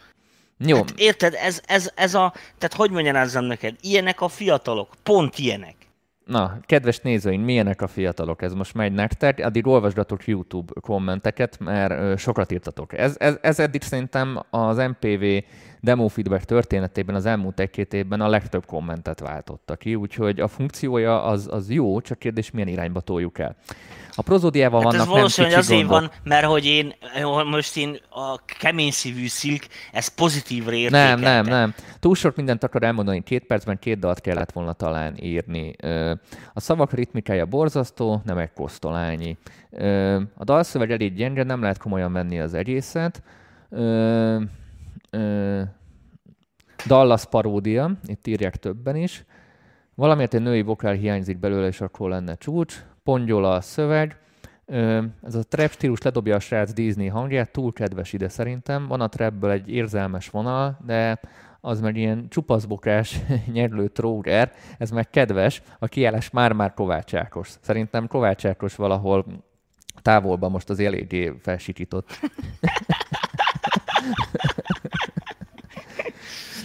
[0.59, 0.77] Jó.
[0.77, 5.75] Hát, érted, ez, ez, ez a, tehát hogy mondjam neked, ilyenek a fiatalok, pont ilyenek.
[6.25, 8.43] Na, kedves nézőink, milyenek a fiatalok?
[8.43, 9.39] Ez most megy nektek.
[9.39, 12.99] Addig olvasgatok YouTube kommenteket, mert sokat írtatok.
[12.99, 15.25] Ez, ez, ez eddig szerintem az MPV
[15.85, 21.23] demo feedback történetében az elmúlt egy-két évben a legtöbb kommentet váltotta ki, úgyhogy a funkciója
[21.23, 23.57] az, az jó, csak kérdés milyen irányba toljuk el.
[24.15, 26.01] A prozódiával hát vannak ez valószínűleg azért gondok.
[26.01, 26.95] van, mert hogy én
[27.51, 31.15] most én a kemény szívű szilk, ez pozitívra értékelte.
[31.15, 31.75] Nem, nem, nem.
[32.01, 35.77] Túl sok mindent akar elmondani, két percben két dalt kellett volna talán írni.
[36.53, 39.37] A szavak ritmikája borzasztó, nem egy kosztolányi.
[40.35, 43.23] A dalszöveg elég gyenge, nem lehet komolyan venni az egészet.
[46.87, 49.25] Dallas paródia, itt írják többen is.
[49.95, 54.23] Valamiért egy női vokál hiányzik belőle, és akkor lenne csúcs pongyola a szöveg,
[55.23, 58.87] ez a trap stílus ledobja a srác Disney hangját, túl kedves ide szerintem.
[58.87, 61.21] Van a trapből egy érzelmes vonal, de
[61.61, 63.21] az meg ilyen csupaszbokás
[63.53, 67.51] nyerlő tróger, ez meg kedves, a kiállás már-már Kovács Ákos.
[67.61, 69.27] Szerintem Kovács Ákos valahol
[70.03, 72.11] távolban most az eléggé felsikított.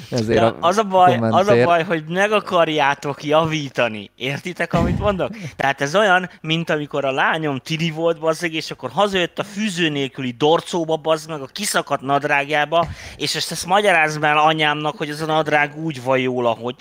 [0.10, 4.12] Ezért a az, a baj, az a baj, hogy meg akarjátok javítani.
[4.16, 5.30] Értitek, amit mondok?
[5.56, 9.90] Tehát ez olyan, mint amikor a lányom tini volt, bazzeg, és akkor hazajött a fűző
[9.90, 15.22] nélküli dorcóba, bazd meg a kiszakadt nadrágjába, és ezt, ezt magyarázd már anyámnak, hogy ez
[15.22, 16.76] a nadrág úgy van jól, ahogy.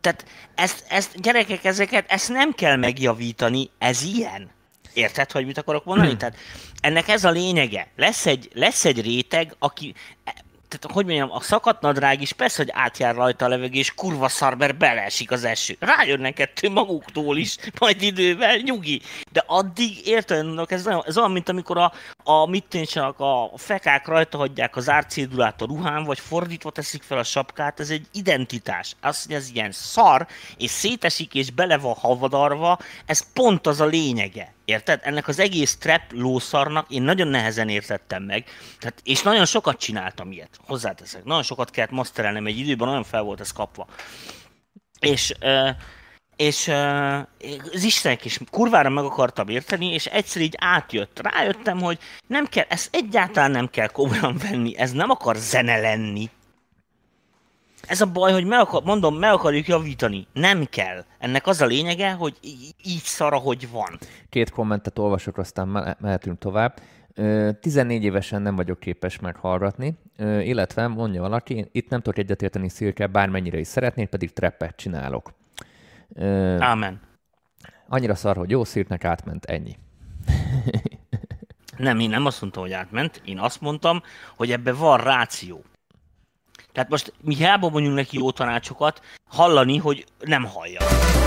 [0.00, 0.24] Tehát
[0.54, 4.50] ezt, ezt, gyerekek, ezeket, ezt nem kell megjavítani, ez ilyen.
[4.92, 6.16] Érted, hogy mit akarok mondani?
[6.16, 6.36] Tehát
[6.80, 7.88] ennek ez a lényege.
[7.96, 9.94] Lesz egy, lesz egy réteg, aki
[10.78, 14.56] tehát hogy mondjam, a szakadt nadrág is persze, hogy átjár rajta a levegés, kurva szar,
[14.56, 15.76] mert beleesik az eső.
[15.80, 19.00] Rájönnek ettől maguktól is, majd idővel, nyugi.
[19.32, 21.92] De addig érted, ez, olyan, ez olyan, mint amikor a,
[22.24, 22.74] a mit
[23.16, 27.90] a fekák rajta hagyják az árcédulát a ruhán, vagy fordítva teszik fel a sapkát, ez
[27.90, 28.96] egy identitás.
[29.00, 33.84] Az, hogy ez ilyen szar, és szétesik, és bele van havadarva, ez pont az a
[33.84, 34.54] lényege.
[34.64, 35.00] Érted?
[35.02, 38.44] Ennek az egész trap lószarnak én nagyon nehezen értettem meg,
[38.78, 41.24] tehát, és nagyon sokat csináltam ilyet, hozzáteszek.
[41.24, 43.86] Nagyon sokat kellett masterelnem egy időben, nagyon fel volt ez kapva.
[45.00, 45.34] És,
[46.36, 46.68] és
[47.72, 51.20] az Istenek is kurvára meg akartam érteni, és egyszer így átjött.
[51.22, 56.30] Rájöttem, hogy nem kell, ezt egyáltalán nem kell komolyan venni, ez nem akar zene lenni,
[57.86, 60.26] ez a baj, hogy meg akar, mondom, meg akarjuk javítani.
[60.32, 61.04] Nem kell.
[61.18, 62.38] Ennek az a lényege, hogy
[62.84, 63.98] így szar, hogy van.
[64.28, 66.80] Két kommentet olvasok, aztán mehetünk tovább.
[67.60, 73.58] 14 évesen nem vagyok képes meghallgatni, illetve mondja valaki, itt nem tudok egyetérteni Szilke, bármennyire
[73.58, 75.32] is szeretnéd, pedig treppet csinálok.
[76.58, 77.00] Ámen.
[77.88, 79.76] Annyira szar, hogy jó szírnek átment, ennyi.
[81.76, 84.02] nem, én nem azt mondtam, hogy átment, én azt mondtam,
[84.36, 85.64] hogy ebbe van ráció.
[86.72, 90.80] Tehát most mi hiába mondjuk neki jó tanácsokat, hallani, hogy nem hallja.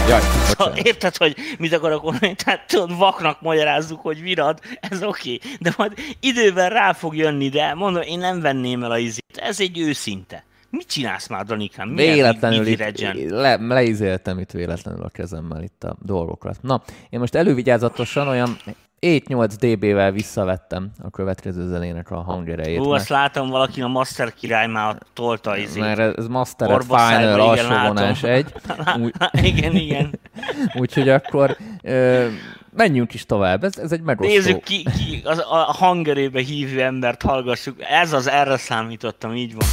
[0.07, 2.35] Jaj, szóval, érted, hogy mit akarok mondani?
[2.35, 5.33] Tehát tudod, vaknak magyarázzuk, hogy virad, ez oké.
[5.33, 5.51] Okay.
[5.59, 9.37] De majd időben rá fog jönni, de mondom, én nem venném el a izét.
[9.37, 10.43] Ez egy őszinte.
[10.69, 11.89] Mit csinálsz már, Danikám?
[11.89, 16.57] Milyen véletlenül itt, le, leizéltem itt véletlenül a kezemmel itt a dolgokat.
[16.61, 18.57] Na, én most elővigyázatosan olyan
[19.05, 22.79] 7-8 dB-vel visszavettem a következő zenének a hangerejét.
[22.79, 25.81] Ú, azt látom, valaki a Master király már tolta izét.
[25.81, 28.53] Mert ez Master Final alsó vonás egy.
[29.01, 30.19] Úgy, igen, igen.
[30.79, 32.27] Úgyhogy akkor ö,
[32.75, 34.33] menjünk is tovább, ez, ez egy megosztó.
[34.33, 37.75] Nézzük ki, ki az, a hangerébe hívő embert hallgassuk.
[37.89, 39.67] Ez az, erre számítottam, így van.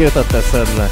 [0.00, 0.90] Jutott eszedbe?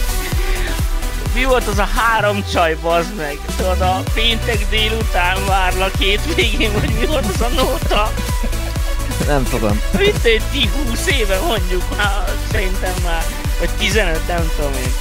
[1.35, 3.39] Mi volt az a három csaj, bazd meg?
[3.57, 5.99] Tudod, a péntek délután várlak
[6.35, 8.13] végén, vagy mi volt az a nóta?
[9.27, 9.81] Nem tudom.
[9.99, 13.25] Mint egy 20 éve mondjuk már, szerintem már,
[13.59, 14.93] vagy 15, nem tudom én.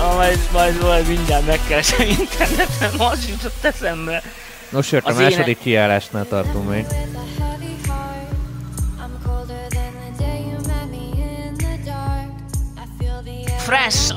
[0.00, 4.22] Ah, majd, majd, majd mindjárt megkeresem interneten, az jutott eszembe.
[4.68, 5.58] Nos, a második éne...
[5.62, 6.84] kiállásnál tartunk még.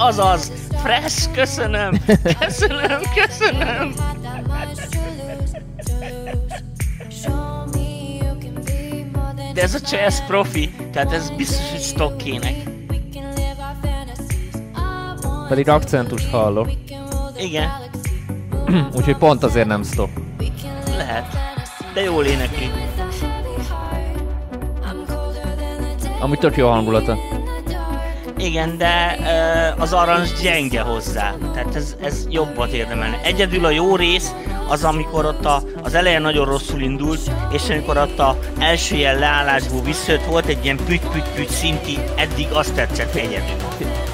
[0.02, 0.52] Azaz!
[0.84, 2.00] Fresh, köszönöm!
[2.40, 3.94] Köszönöm, köszönöm!
[9.54, 12.54] De ez a jazz profi, tehát ez biztos, hogy stokkének.
[15.48, 16.70] Pedig akcentus hallok.
[17.38, 17.70] Igen,
[18.96, 20.10] Úgyhogy pont azért nem stop.
[20.98, 21.26] lehet.
[21.94, 22.72] De jól énekli.
[26.20, 27.18] Ami tök jó hangulata.
[28.42, 31.34] Igen, de ö, az arancs gyenge hozzá.
[31.54, 33.20] Tehát ez, ez jobbat érdemelne.
[33.24, 34.32] Egyedül a jó rész
[34.68, 39.20] az, amikor ott a, az elején nagyon rosszul indult, és amikor ott a első ilyen
[39.20, 43.56] leállásból visszajött, volt egy ilyen püty-püty-püty szinti, eddig azt tetszett egyedül.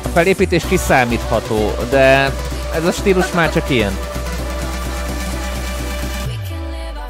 [0.03, 2.31] A felépítés kiszámítható, de
[2.75, 3.97] ez a stílus már csak ilyen.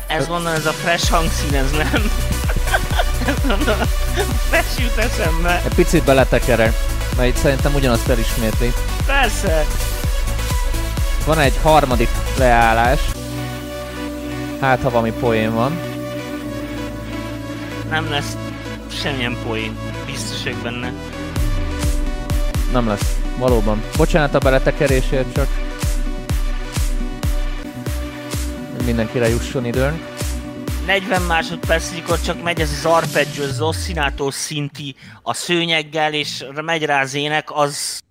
[0.08, 2.12] Ez mondom, ez a fresh hangszín, ez nem.
[3.28, 3.76] ez mondom,
[4.50, 5.62] fresh jut eszembe.
[5.66, 6.74] Egy picit beletekerek,
[7.18, 8.74] mert itt szerintem ugyanazt felismétli.
[9.06, 9.66] Persze.
[11.26, 13.00] Van egy harmadik leállás.
[14.62, 15.80] Hát, ha valami poén van.
[17.90, 18.38] Nem lesz
[19.02, 19.78] semmilyen poén.
[20.06, 20.94] Biztos vagyok benne.
[22.72, 23.16] Nem lesz.
[23.38, 23.84] Valóban.
[23.98, 25.48] Bocsánat a beletekerésért csak.
[28.86, 30.17] Mindenkire jusson időnk.
[30.88, 36.84] 40 másodperc, amikor csak megy ez az arpeggio, az oszcinátor szinti a szőnyeggel, és megy
[36.86, 38.02] rá az ének, az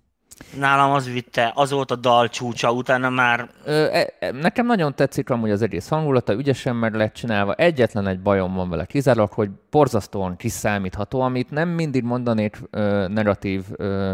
[0.57, 4.95] nálam az vitte, az volt a dal csúcsa, utána már Ö, e, e, nekem nagyon
[4.95, 7.53] tetszik amúgy az egész hangulata, ügyesen meg lett csinálva.
[7.53, 13.63] Egyetlen egy bajom van vele kizárólag, hogy borzasztóan kiszámítható, amit nem mindig mondanék ö, negatív
[13.75, 14.13] ö,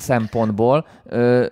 [0.00, 0.86] szempontból,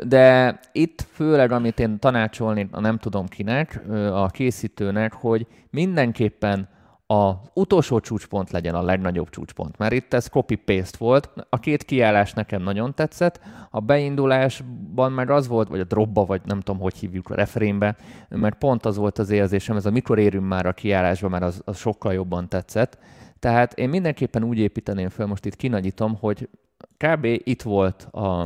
[0.06, 3.80] de itt főleg, amit én tanácsolnék, a nem tudom kinek,
[4.12, 6.68] a készítőnek, hogy mindenképpen
[7.06, 11.30] az utolsó csúcspont legyen a legnagyobb csúcspont, mert itt ez copy-paste volt.
[11.48, 16.40] A két kiállás nekem nagyon tetszett, a beindulásban meg az volt, vagy a dropba, vagy
[16.44, 17.96] nem tudom, hogy hívjuk a refrénbe,
[18.28, 21.62] mert pont az volt az érzésem, ez a mikor érünk már a kiállásba, mert az,
[21.64, 22.98] az sokkal jobban tetszett.
[23.38, 26.48] Tehát én mindenképpen úgy építeném fel, most itt kinagyítom, hogy
[26.96, 27.24] kb.
[27.24, 28.40] itt volt a,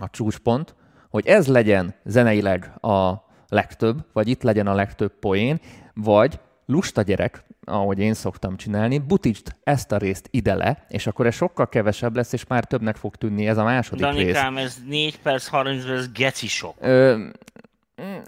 [0.00, 0.74] a csúcspont,
[1.10, 5.60] hogy ez legyen zeneileg a legtöbb, vagy itt legyen a legtöbb poén,
[5.94, 11.26] vagy lusta gyerek, ahogy én szoktam csinálni, butítsd ezt a részt ide le, és akkor
[11.26, 14.14] ez sokkal kevesebb lesz, és már többnek fog tűnni ez a második rész.
[14.14, 16.74] Danikám, ez 4 perc 30 perc, ez geci sok.
[16.78, 17.26] Ö,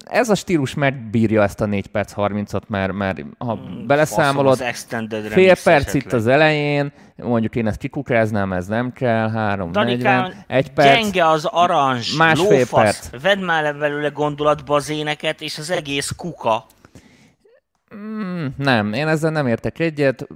[0.05, 5.27] ez a stílus megbírja ezt a 4 perc 30-at, mert, mert ha Faszom, beleszámolod, extended
[5.27, 6.03] fél perc esetleg.
[6.03, 11.01] itt az elején, mondjuk én ezt kikukáznám, ez nem kell, 3, Danikám, 40, egy perc,
[11.01, 13.23] gyenge az aranzs, Másfél lófasz, perc.
[13.23, 16.67] vedd már le belőle gondolatba az éneket, és az egész kuka.
[17.95, 20.27] Mm, nem, én ezzel nem értek egyet.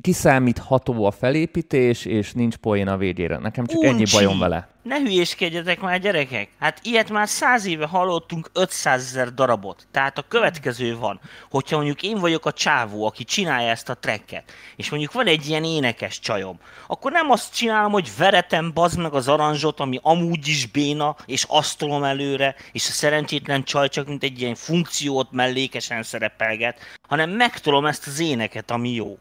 [0.00, 3.38] Kiszámítható a felépítés, és nincs poén a végére.
[3.38, 4.16] Nekem csak ennyi Uncsi!
[4.16, 4.68] bajom vele.
[4.82, 6.48] Ne hülyéskedjetek már, gyerekek!
[6.58, 9.86] Hát ilyet már száz éve hallottunk 500 ezer darabot.
[9.90, 14.52] Tehát a következő van, hogyha mondjuk én vagyok a csávó, aki csinálja ezt a tracket,
[14.76, 19.12] és mondjuk van egy ilyen énekes csajom, akkor nem azt csinálom, hogy veretem bazd meg
[19.12, 24.06] az aranzsot, ami amúgy is béna, és azt tolom előre, és a szerencsétlen csaj csak
[24.06, 29.18] mint egy ilyen funkciót mellékesen szerepelget, hanem megtolom ezt az éneket, ami jó.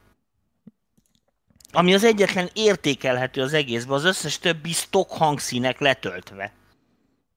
[1.72, 6.52] Ami az egyetlen értékelhető az egészben, az összes többi stock hangszínek letöltve.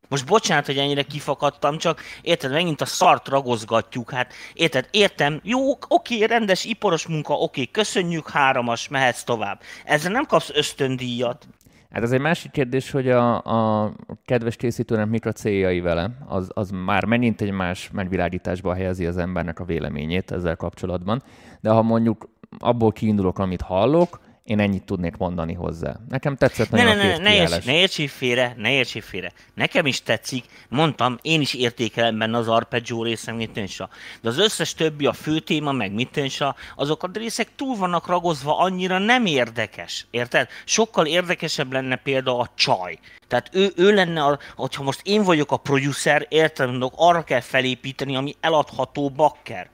[0.08, 5.70] Most bocsánat, hogy ennyire kifakadtam, csak érted, megint a szart ragozgatjuk, hát érted, értem, jó,
[5.88, 9.60] oké, rendes iparos munka, oké, köszönjük, háromas, mehetsz tovább.
[9.84, 11.46] Ezzel nem kapsz ösztöndíjat.
[11.90, 13.92] Hát ez egy másik kérdés, hogy a, a
[14.24, 16.10] kedves készítőnek mik a céljai vele.
[16.26, 21.22] Az, az már megint egy más megvilágításba helyezi az embernek a véleményét ezzel kapcsolatban.
[21.60, 22.28] De ha mondjuk
[22.58, 25.96] abból kiindulok, amit hallok, én ennyit tudnék mondani hozzá.
[26.08, 29.32] Nekem tetszett nagyon ne, a ne, ne, érts, ne félre, ne értsél félre.
[29.54, 33.88] Nekem is tetszik, mondtam, én is értékelem benne az arpeggio része, mit tűnsa.
[34.20, 38.06] De az összes többi, a fő téma, meg mit tűnsa, azok a részek túl vannak
[38.06, 40.06] ragozva, annyira nem érdekes.
[40.10, 40.48] Érted?
[40.64, 42.98] Sokkal érdekesebb lenne például a csaj.
[43.28, 47.40] Tehát ő, ő lenne, a, hogyha most én vagyok a producer, érted, mondok, arra kell
[47.40, 49.72] felépíteni, ami eladható bakker.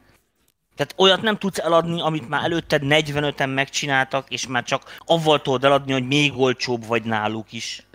[0.81, 5.65] Tehát olyat nem tudsz eladni, amit már előtted 45-en megcsináltak, és már csak avval tudod
[5.65, 7.87] eladni, hogy még olcsóbb vagy náluk is.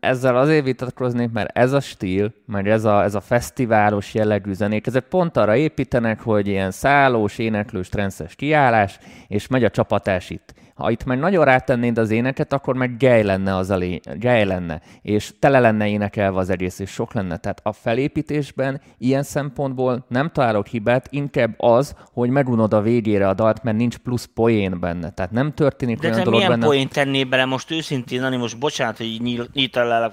[0.00, 4.86] Ezzel azért vitatkoznék, mert ez a stíl, meg ez a, ez a fesztiválos jellegű zenék,
[4.86, 8.98] ezek pont arra építenek, hogy ilyen szállós, éneklős, trences kiállás,
[9.28, 10.54] és megy a csapatás itt.
[10.80, 14.00] Ha itt meg nagyon rátennéd az éneket, akkor meg gej lenne az a lé...
[14.14, 17.36] gej lenne, és tele lenne énekelve az egész, és sok lenne.
[17.36, 23.34] Tehát a felépítésben ilyen szempontból nem találok hibát, inkább az, hogy megunod a végére a
[23.34, 25.10] dalt, mert nincs plusz poén benne.
[25.10, 26.66] Tehát nem történik De olyan te dolog milyen benne.
[26.66, 30.12] poén tennél bele most őszintén, Nani, most bocsánat, hogy így nyítalálak,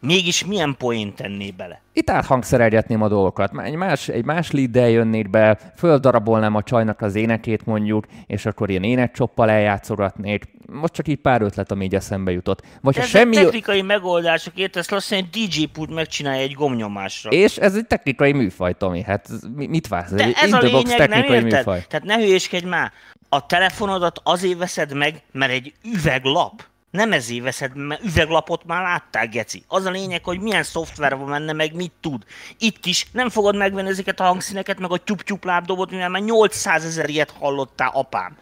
[0.00, 1.80] mégis milyen poén tennél bele?
[1.92, 3.58] Itt áthangszerelgetném a dolgokat.
[3.64, 8.70] Egy más, egy más leaddel jönnék be, földarabolnám a csajnak az énekét mondjuk, és akkor
[8.70, 10.48] ilyen énekcsoppal eljátszogatnék.
[10.66, 12.62] most csak így pár ötlet, ami így eszembe jutott.
[12.80, 13.34] Vagy De ha semmi...
[13.34, 14.52] technikai megoldások?
[14.72, 17.30] Ezt lassan egy DJ pult megcsinálja egy gomnyomásra.
[17.30, 19.02] És ez egy technikai műfaj, Tomi.
[19.02, 20.10] Hát mi- mit vársz?
[20.10, 21.52] De ez a lényeg, nem technikai érted?
[21.52, 21.84] műfaj.
[21.88, 22.92] Tehát ne hülyéskedj már.
[23.28, 26.66] A telefonodat azért veszed meg, mert egy üveglap.
[26.90, 29.62] Nem ezért veszed, mert üveglapot már láttál, geci.
[29.68, 32.22] Az a lényeg, hogy milyen szoftver van benne, meg mit tud.
[32.58, 36.84] Itt is nem fogod megvenni ezeket a hangszíneket, meg a tyup-tyup lábdobot, mivel már 800
[36.84, 38.36] ezer ilyet hallottál, apám.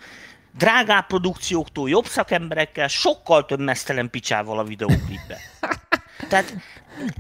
[0.59, 5.39] Drágább produkcióktól, jobb szakemberekkel, sokkal több mesztelen picsával a videóklipbe.
[6.29, 6.55] Tehát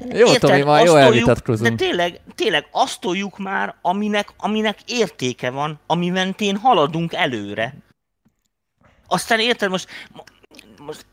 [0.09, 1.71] Jó, Tomi, majd azt jó elvitatkozunk.
[1.71, 7.75] De tényleg, tényleg azt toljuk már, aminek, aminek értéke van, ami mentén haladunk előre.
[9.07, 9.89] Aztán érted, most,
[10.87, 11.07] most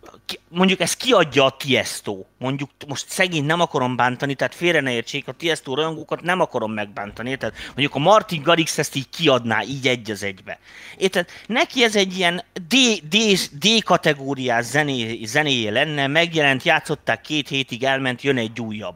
[0.50, 2.24] mondjuk ezt kiadja a Tiesto.
[2.38, 6.74] Mondjuk most szegény nem akarom bántani, tehát félre ne értsék, a Tiesto rajongókat nem akarom
[6.74, 7.54] megbántani, érted?
[7.66, 10.60] Mondjuk a Martin Garrix ezt így kiadná, így egy az egybe.
[10.98, 11.30] Érted?
[11.46, 12.76] Neki ez egy ilyen D,
[13.10, 13.18] D,
[13.60, 18.96] D kategóriás zené, zenéje lenne, megjelent, játszották két hétig, elment, jön egy újabb.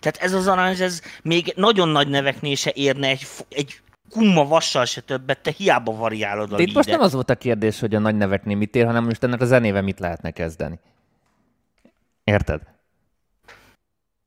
[0.00, 4.84] Tehát ez az aranzs, ez még nagyon nagy neveknél se érne egy, egy kumma vassal
[4.84, 7.94] se többet, te hiába variálod a De itt most nem az volt a kérdés, hogy
[7.94, 10.78] a nagy neveknél mit ér, hanem most ennek a zenével mit lehetne kezdeni.
[12.24, 12.60] Érted?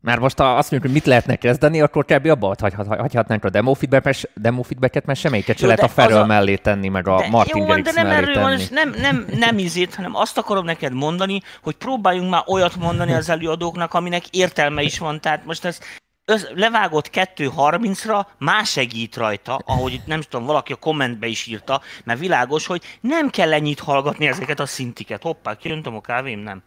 [0.02, 2.26] Mert most ha azt mondjuk, hogy mit lehetne kezdeni, akkor kb.
[2.26, 6.26] abba hagyhat, hagyhatnánk a demo, feedback, demo feedbacket, mert semmelyiket se lehet a Ferrell a-
[6.26, 8.62] mellé tenni, meg a De Martin jó van, de nem mellé erről van, tenni.
[8.62, 13.14] és nem, nem, nem izét, hanem azt akarom neked mondani, hogy próbáljunk már olyat mondani
[13.14, 15.22] az előadóknak, aminek értelme is van.
[15.22, 15.80] Tehát most ez
[16.26, 21.82] össz, levágott 2.30-ra, más segít rajta, ahogy itt nem tudom, valaki a kommentbe is írta,
[22.04, 25.22] mert világos, hogy nem kell ennyit hallgatni ezeket a szintiket.
[25.22, 26.40] Hoppá, kijöntöm a kávém?
[26.40, 26.64] Nem.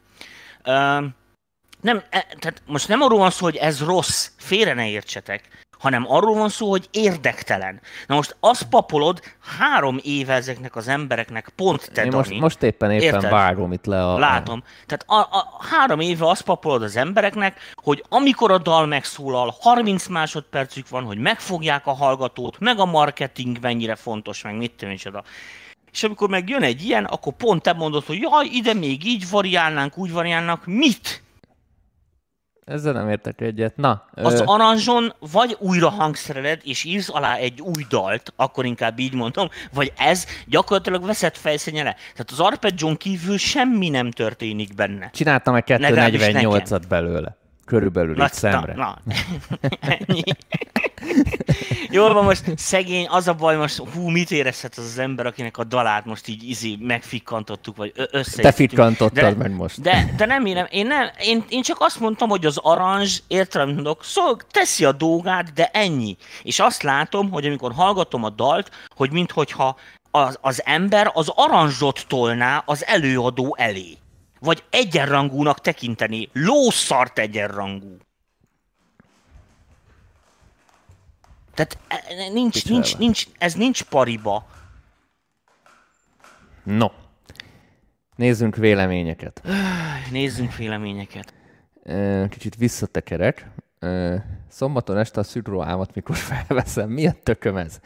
[0.62, 1.06] Ö,
[1.80, 6.04] nem, e, tehát most nem arról van szó, hogy ez rossz, félre ne értsetek, hanem
[6.08, 7.80] arról van szó, hogy érdektelen.
[8.06, 9.20] Na most azt papolod
[9.58, 12.28] három éve ezeknek az embereknek, pont te, Én Dani.
[12.28, 13.30] most, most éppen éppen Érted?
[13.30, 14.18] vágom itt le a...
[14.18, 14.62] Látom.
[14.86, 20.06] Tehát a, a, három éve azt papolod az embereknek, hogy amikor a dal megszólal, 30
[20.06, 25.04] másodpercük van, hogy megfogják a hallgatót, meg a marketing mennyire fontos, meg mit tudom is
[25.04, 25.22] oda.
[25.92, 29.30] És amikor meg jön egy ilyen, akkor pont te mondod, hogy jaj, ide még így
[29.30, 31.22] variálnánk, úgy variálnánk, mit?
[32.64, 33.76] Ezzel nem értek egyet.
[33.76, 38.98] Na, Az ö, aranzson vagy újra hangszereled, és írsz alá egy új dalt, akkor inkább
[38.98, 41.92] így mondom, vagy ez gyakorlatilag veszett fejszennyele.
[41.92, 45.10] Tehát az arpeggion kívül semmi nem történik benne.
[45.12, 47.36] csináltam egy Legalábbis 248-at belőle.
[47.64, 48.74] Körülbelül Na, itt szemre.
[48.74, 48.98] Na,
[50.06, 50.24] na.
[51.94, 55.58] Jól van, most szegény, az a baj, most hú, mit érezhet az az ember, akinek
[55.58, 58.42] a dalát most így izi, megfikkantottuk, vagy össze.
[58.42, 59.80] Te fikkantottad meg most.
[59.80, 63.20] De, de nem, én, nem, én, nem én, én, csak azt mondtam, hogy az aranzs,
[63.26, 66.16] értelem mondok, szól, teszi a dolgát, de ennyi.
[66.42, 69.76] És azt látom, hogy amikor hallgatom a dalt, hogy minthogyha
[70.10, 73.98] az, az ember az aranzsot tolná az előadó elé.
[74.40, 76.28] Vagy egyenrangúnak tekinteni.
[76.32, 77.96] Lószart egyenrangú.
[81.54, 84.46] Tehát e- e- nincs, nincs, nincs, ez nincs pariba.
[86.62, 86.86] No.
[88.16, 89.42] Nézzünk véleményeket.
[90.10, 91.34] Nézzünk véleményeket.
[92.28, 93.50] Kicsit visszatekerek.
[94.48, 96.90] Szombaton este a szűrő álmat, mikor felveszem.
[96.90, 97.80] Milyen tököm ez?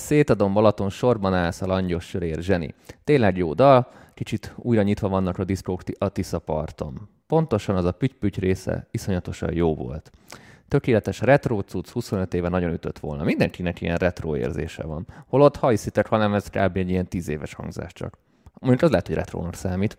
[0.00, 2.74] Szétadom Balaton, sorban állsz a langyos sörér, zseni.
[3.04, 7.08] Tényleg jó dal, kicsit újra nyitva vannak a diszkók a Tisza parton.
[7.26, 10.10] Pontosan az a püty része iszonyatosan jó volt.
[10.70, 13.24] Tökéletes retro cucc, 25 éve nagyon ütött volna.
[13.24, 15.06] Mindenkinek ilyen retro érzése van.
[15.26, 16.76] Holott, ha hiszitek, hanem ez kb.
[16.76, 18.18] egy ilyen 10 éves hangzás csak.
[18.60, 19.98] Mondjuk az lehet, hogy retrónak számít.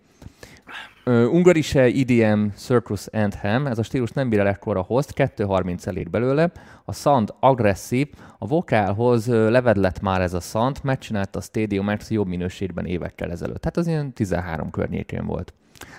[1.06, 6.10] Uh, Ungarise EDM Circus Anthem, ez a stílus nem bír el ekkora host, 2.30 elég
[6.10, 6.52] belőle,
[6.86, 8.08] a sound agresszív,
[8.38, 13.62] a vokálhoz levedlett már ez a sound, megcsinálta a Stadium X jobb minőségben évekkel ezelőtt.
[13.62, 15.54] Tehát az ilyen 13 környékén volt.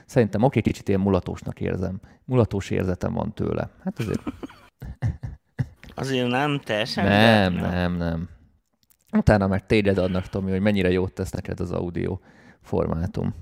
[0.06, 2.00] Szerintem oké, kicsit ilyen mulatósnak érzem.
[2.24, 3.70] Mulatós érzetem van tőle.
[3.84, 4.20] Hát azért
[5.94, 7.04] Azért nem teljesen.
[7.04, 8.28] nem, de- nem, nem.
[9.12, 12.18] Utána meg téged adnak, Tomi, hogy mennyire jót tesz neked az audio
[12.62, 13.34] formátum.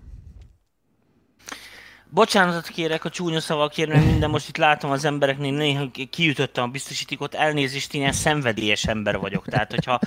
[2.12, 6.66] Bocsánatot kérek a csúnya szavakért, mert minden most itt látom az embereknél, néha kiütöttem a
[6.68, 9.49] biztosítékot, elnézést, én ilyen szenvedélyes ember vagyok.
[9.49, 9.99] Tehát, hogyha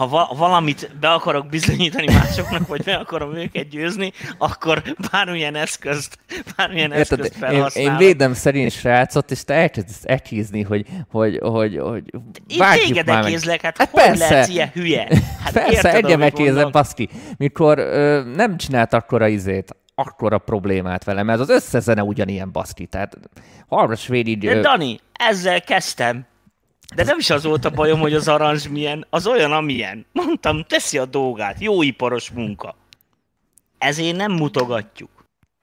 [0.00, 6.18] ha va- valamit be akarok bizonyítani másoknak, vagy be akarom őket győzni, akkor bármilyen eszközt,
[6.56, 7.20] bármilyen Érted?
[7.20, 7.90] eszközt Én, felhasználok.
[8.00, 12.02] én védem szerint srácot, és te elkezdesz ekizni, hogy, hogy, hogy, hogy
[12.46, 14.28] Én téged már ekézlek, hát, Hát hogy persze.
[14.30, 15.08] lehetsz ilyen hülye?
[15.44, 17.08] Hát Persze, engem ekézem, baszki.
[17.36, 22.86] Mikor ö, nem csinált akkora izét, akkora problémát vele, mert az összezene ugyanilyen baszki.
[22.86, 23.18] Tehát
[23.68, 24.38] hallgass végig.
[24.38, 26.26] De Dani, ezzel kezdtem.
[26.94, 30.06] De nem is az volt a bajom, hogy az aranzs milyen, az olyan, amilyen.
[30.12, 32.76] Mondtam, teszi a dolgát, jó iparos munka.
[33.78, 35.10] ezért nem mutogatjuk.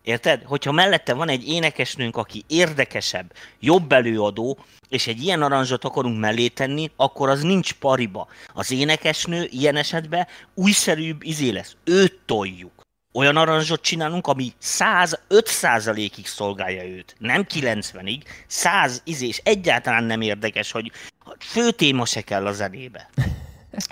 [0.03, 0.43] Érted?
[0.43, 4.57] Hogyha mellette van egy énekesnőnk, aki érdekesebb, jobb előadó,
[4.89, 8.27] és egy ilyen aranzsot akarunk mellé tenni, akkor az nincs pariba.
[8.53, 11.75] Az énekesnő ilyen esetben újszerűbb izé lesz.
[11.83, 12.76] Őt toljuk.
[13.17, 17.15] Olyan aranzsot csinálunk, ami 105 százalékig szolgálja őt.
[17.19, 20.91] Nem 90-ig, 100 izé, és egyáltalán nem érdekes, hogy
[21.39, 23.09] fő téma se kell a zenébe.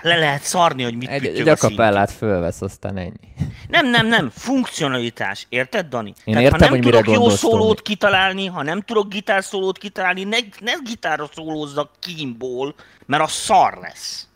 [0.02, 3.34] Le lehet szarni, hogy mit Egy, egy akapellát fölvesz, aztán ennyi.
[3.68, 4.30] Nem, nem, nem.
[4.30, 5.46] Funkcionalitás.
[5.48, 6.12] Érted, Dani?
[6.24, 10.38] Én Tehát, értem, ha nem tudok jó szólót kitalálni, ha nem tudok gitárszólót kitalálni, ne,
[10.60, 12.74] ne gitárra szólózzak Kimból,
[13.06, 14.28] mert a szar lesz.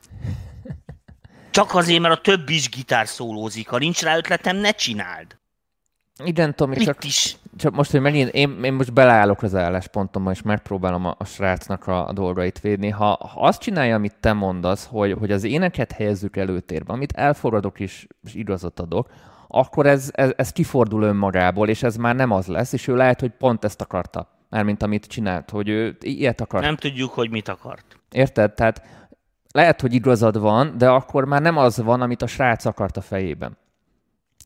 [1.51, 3.69] Csak azért, mert a több is gitár szólózik.
[3.69, 5.39] Ha nincs rá ötletem, ne csináld.
[6.25, 7.37] Igen, Tomi, Itt csak, is.
[7.57, 11.87] csak most, hogy megint én, én most beleállok az álláspontommal, és megpróbálom a, a srácnak
[11.87, 12.89] a, a dolgait védni.
[12.89, 17.81] Ha, ha azt csinálja, amit te mondasz, hogy, hogy az éneket helyezzük előtérbe, amit elfogadok
[17.81, 19.09] is, és igazat adok,
[19.49, 23.21] akkor ez, ez, ez kifordul önmagából, és ez már nem az lesz, és ő lehet,
[23.21, 24.29] hogy pont ezt akarta.
[24.49, 26.65] Mármint amit csinált, hogy ő ilyet akart.
[26.65, 27.85] Nem tudjuk, hogy mit akart.
[28.11, 28.55] Érted?
[28.55, 28.83] Tehát
[29.51, 33.01] lehet, hogy igazad van, de akkor már nem az van, amit a srác akart a
[33.01, 33.59] fejében.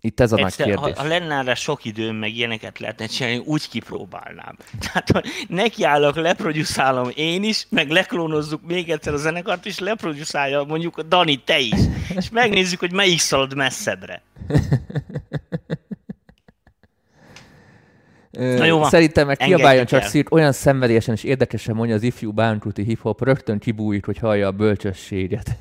[0.00, 0.96] Itt ez a Egyszer, nagy kérdés.
[0.96, 4.56] Ha, ha lenne rá sok időm, meg ilyeneket lehetne csinálni, úgy kipróbálnám.
[4.80, 11.02] Tehát nekiállok, leproduszálom én is, meg leklónozzuk még egyszer a zenekart, és leproduszálja mondjuk a
[11.02, 11.80] Dani, te is.
[12.16, 14.22] És megnézzük, hogy melyik szalad messzebbre.
[18.38, 22.82] Na jó, Szerintem meg kiabáljon csak szírt, olyan szenvedélyesen és érdekesen mondja az ifjú bántuti
[22.82, 25.56] hip-hop, rögtön kibújít, hogy hallja a bölcsességet.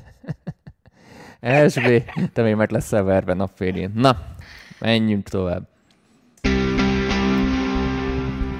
[1.68, 2.02] SB,
[2.32, 3.92] te még meg leszel verve napfélén.
[3.94, 4.16] Na,
[4.78, 5.68] menjünk tovább.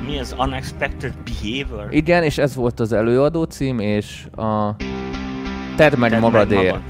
[0.06, 1.94] Mi az Unexpected Behavior?
[1.94, 4.76] Igen, és ez volt az előadó cím, és a
[5.76, 6.64] Tedd meg Tedd magadért.
[6.64, 6.82] Magad.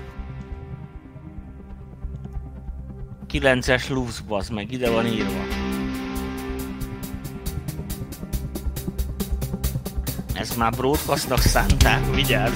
[3.32, 5.63] 9-es Luz, meg, ide van írva.
[10.50, 12.52] Ez már broadcastnak szánták, vigyázz!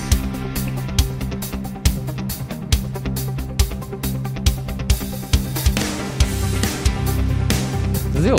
[8.16, 8.34] Ez jó.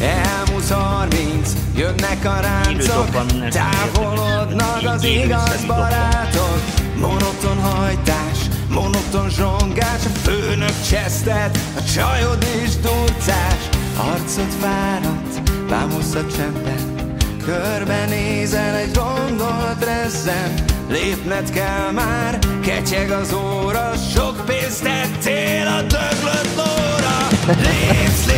[0.00, 3.10] Elmúlt 30, jönnek a ráncok,
[3.50, 6.77] távolodnak az igaz barátok.
[7.00, 8.38] Monoton hajtás,
[8.68, 13.68] monoton zsongás, a főnök csesztet, a csajod is durcás.
[13.96, 16.98] Arcod fáradt, bámulsz csendben,
[17.44, 20.54] Körbenézel egy gondolat rezzem
[20.88, 28.37] Lépned kell már, ketyeg az óra Sok pénzt tettél a döglött lóra Lépsz, lépsz,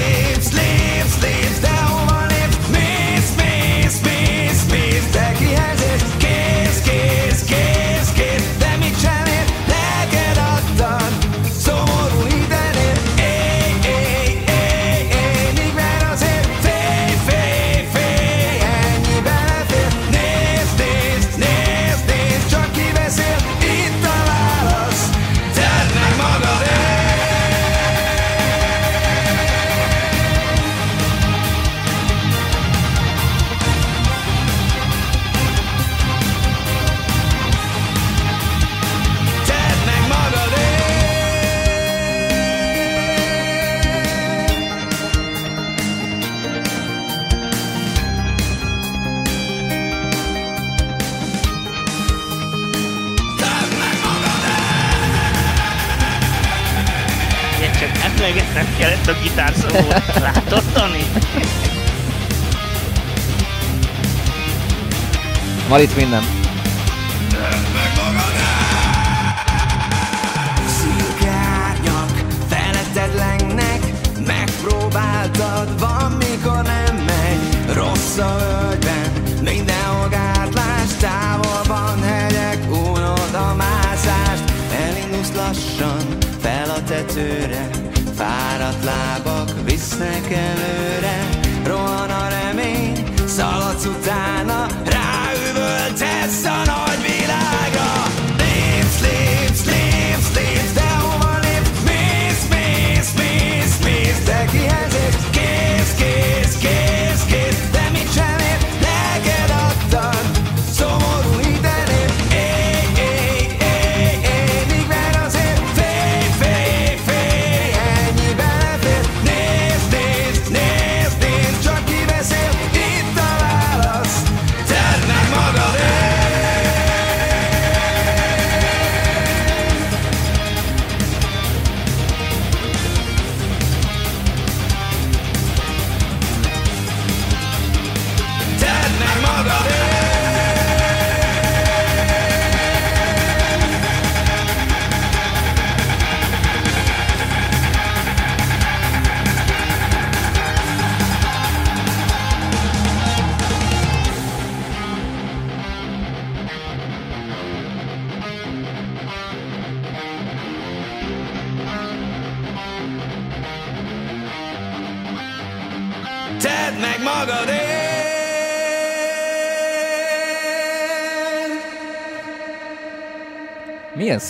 [59.10, 60.02] a gitárszólót.
[60.20, 61.04] Látod, Tani?
[65.68, 66.39] Van itt minden.
[90.00, 91.28] Visznek előre,
[91.64, 94.19] rohan a remény, szaladsz utána,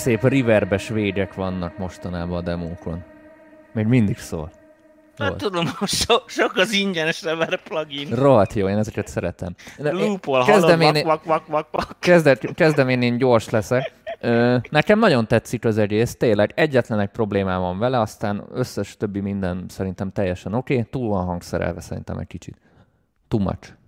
[0.00, 3.02] szép riverbes védek vannak mostanában a demókon.
[3.72, 4.50] Még mindig szól.
[5.18, 5.66] Hát tudom,
[6.00, 8.08] so, sok az ingyenes reverb plugin.
[8.14, 9.54] Rohadt jó, én ezeket szeretem.
[9.78, 11.96] Loopol, kezdem én, vak, vak, vak, vak.
[11.98, 13.92] Kezdet, kezdem én, én gyors leszek.
[14.20, 19.20] Ö, nekem nagyon tetszik az egész, tényleg egyetlen egy problémám van vele, aztán összes többi
[19.20, 20.86] minden szerintem teljesen oké, okay.
[20.90, 22.56] túl van hangszerelve szerintem egy kicsit.
[23.28, 23.79] Too much.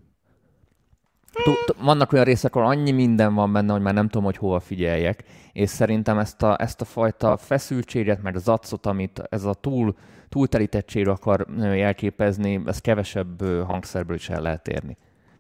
[1.81, 5.25] Vannak olyan részek, ahol annyi minden van benne, hogy már nem tudom, hogy hova figyeljek,
[5.53, 9.95] és szerintem ezt a, ezt a fajta feszültséget, meg zacot, amit ez a túl,
[10.29, 14.97] túltelítettség akar jelképezni, ez kevesebb hangszerből is el lehet érni.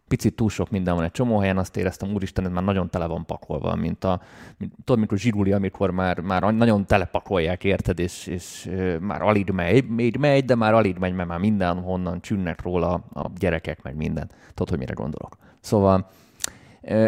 [0.09, 3.07] Picit túl sok minden van egy csomó helyen, azt éreztem, úristen, ez már nagyon tele
[3.07, 4.21] van pakolva, mint a,
[4.57, 8.71] mint, tudod, mikor zsiruli, amikor már, már nagyon telepakolják, érted, és, és
[9.01, 13.31] már alig megy, még megy, de már alig megy, mert már mindenhonnan csünnek róla a
[13.39, 14.31] gyerekek, meg minden.
[14.49, 15.37] Tudod, hogy mire gondolok.
[15.63, 16.11] Szóval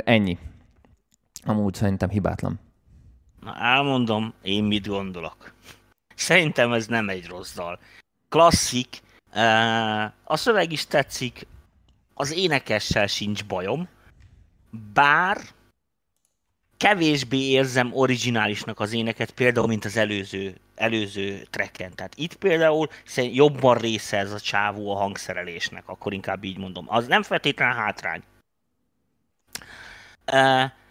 [0.04, 0.38] ennyi.
[1.44, 2.60] Amúgy szerintem hibátlan.
[3.40, 5.52] Na elmondom, én mit gondolok.
[6.14, 7.78] Szerintem ez nem egy rossz dal.
[8.28, 9.00] Klasszik,
[10.24, 11.46] a szöveg is tetszik,
[12.14, 13.88] az énekessel sincs bajom,
[14.92, 15.38] bár
[16.76, 21.94] kevésbé érzem originálisnak az éneket, például, mint az előző, előző trekken.
[21.94, 26.84] Tehát itt például jobban része ez a csávó a hangszerelésnek, akkor inkább így mondom.
[26.88, 28.22] Az nem feltétlenül hátrány.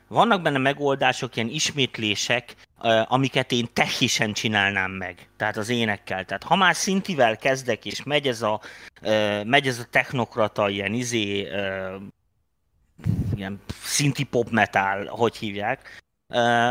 [0.08, 2.56] Vannak benne megoldások, ilyen ismétlések,
[3.06, 6.26] amiket én technisen csinálnám meg, tehát az énekkel.
[6.26, 8.62] Tehát ha már szintivel kezdek, és megy ez a,
[9.44, 11.48] megy ez a technokrata, ilyen izé,
[13.36, 16.02] ilyen szinti pop metal, hogy hívják,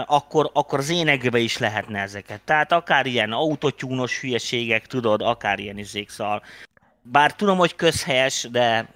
[0.07, 2.41] akkor, akkor az énekbe is lehetne ezeket.
[2.41, 6.43] Tehát akár ilyen autotyúnos hülyeségek, tudod, akár ilyen izék, szóval
[7.03, 8.89] bár tudom, hogy közhelyes, de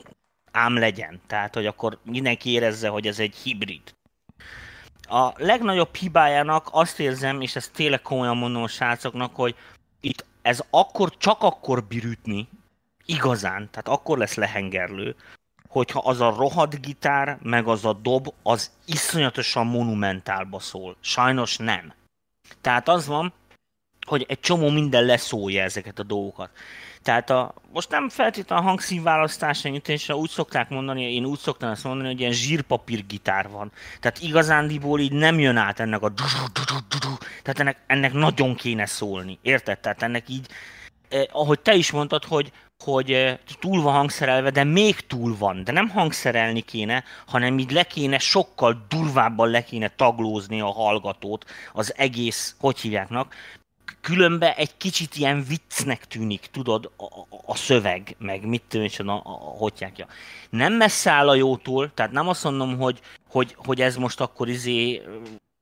[0.56, 1.20] ám legyen.
[1.26, 3.94] Tehát, hogy akkor mindenki érezze, hogy ez egy hibrid.
[5.08, 9.54] A legnagyobb hibájának azt érzem, és ezt tényleg komolyan mondom a srácoknak, hogy
[10.00, 12.48] itt ez akkor, csak akkor birütni,
[13.04, 15.16] igazán, tehát akkor lesz lehengerlő,
[15.68, 20.96] hogyha az a rohadt gitár, meg az a dob, az iszonyatosan monumentálba szól.
[21.00, 21.92] Sajnos nem.
[22.60, 23.32] Tehát az van,
[24.06, 26.50] hogy egy csomó minden leszólja ezeket a dolgokat.
[27.06, 31.84] Tehát a, most nem feltétlenül a hangszínválasztás nyitésre úgy szokták mondani, én úgy szoktam ezt
[31.84, 33.72] mondani, hogy ilyen zsírpapír gitár van.
[34.00, 36.12] Tehát igazándiból így nem jön át ennek a
[37.42, 39.38] tehát ennek, ennek nagyon kéne szólni.
[39.42, 39.78] Érted?
[39.78, 40.46] Tehát ennek így,
[41.08, 42.52] eh, ahogy te is mondtad, hogy,
[42.84, 45.64] hogy eh, túl van hangszerelve, de még túl van.
[45.64, 51.44] De nem hangszerelni kéne, hanem így le kéne, sokkal durvábban le kéne taglózni a hallgatót
[51.72, 53.34] az egész, hogy hívjáknak,
[54.00, 57.04] különben egy kicsit ilyen viccnek tűnik, tudod, a,
[57.46, 60.06] a szöveg, meg mit tűnik, a, a, a hotyákja.
[60.50, 64.48] Nem messze áll a jótól, tehát nem azt mondom, hogy, hogy, hogy ez most akkor
[64.48, 65.02] izé,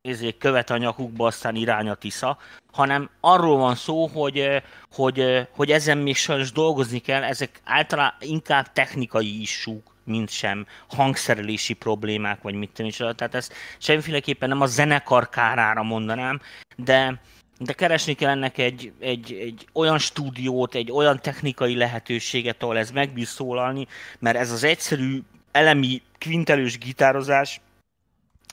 [0.03, 2.39] izé követ a nyakukba, aztán irány a tisza,
[2.73, 4.63] hanem arról van szó, hogy,
[4.93, 11.73] hogy, hogy ezen még sajnos dolgozni kell, ezek általában inkább technikai isúk, mint sem hangszerelési
[11.75, 12.97] problémák, vagy mit tűnik.
[12.97, 16.41] Tehát ezt semmiféleképpen nem a zenekar kárára mondanám,
[16.77, 17.21] de,
[17.65, 22.91] de keresni kell ennek egy, egy, egy olyan stúdiót, egy olyan technikai lehetőséget, ahol ez
[22.91, 23.87] megbíz szólalni,
[24.19, 27.61] mert ez az egyszerű elemi kvintelős gitározás,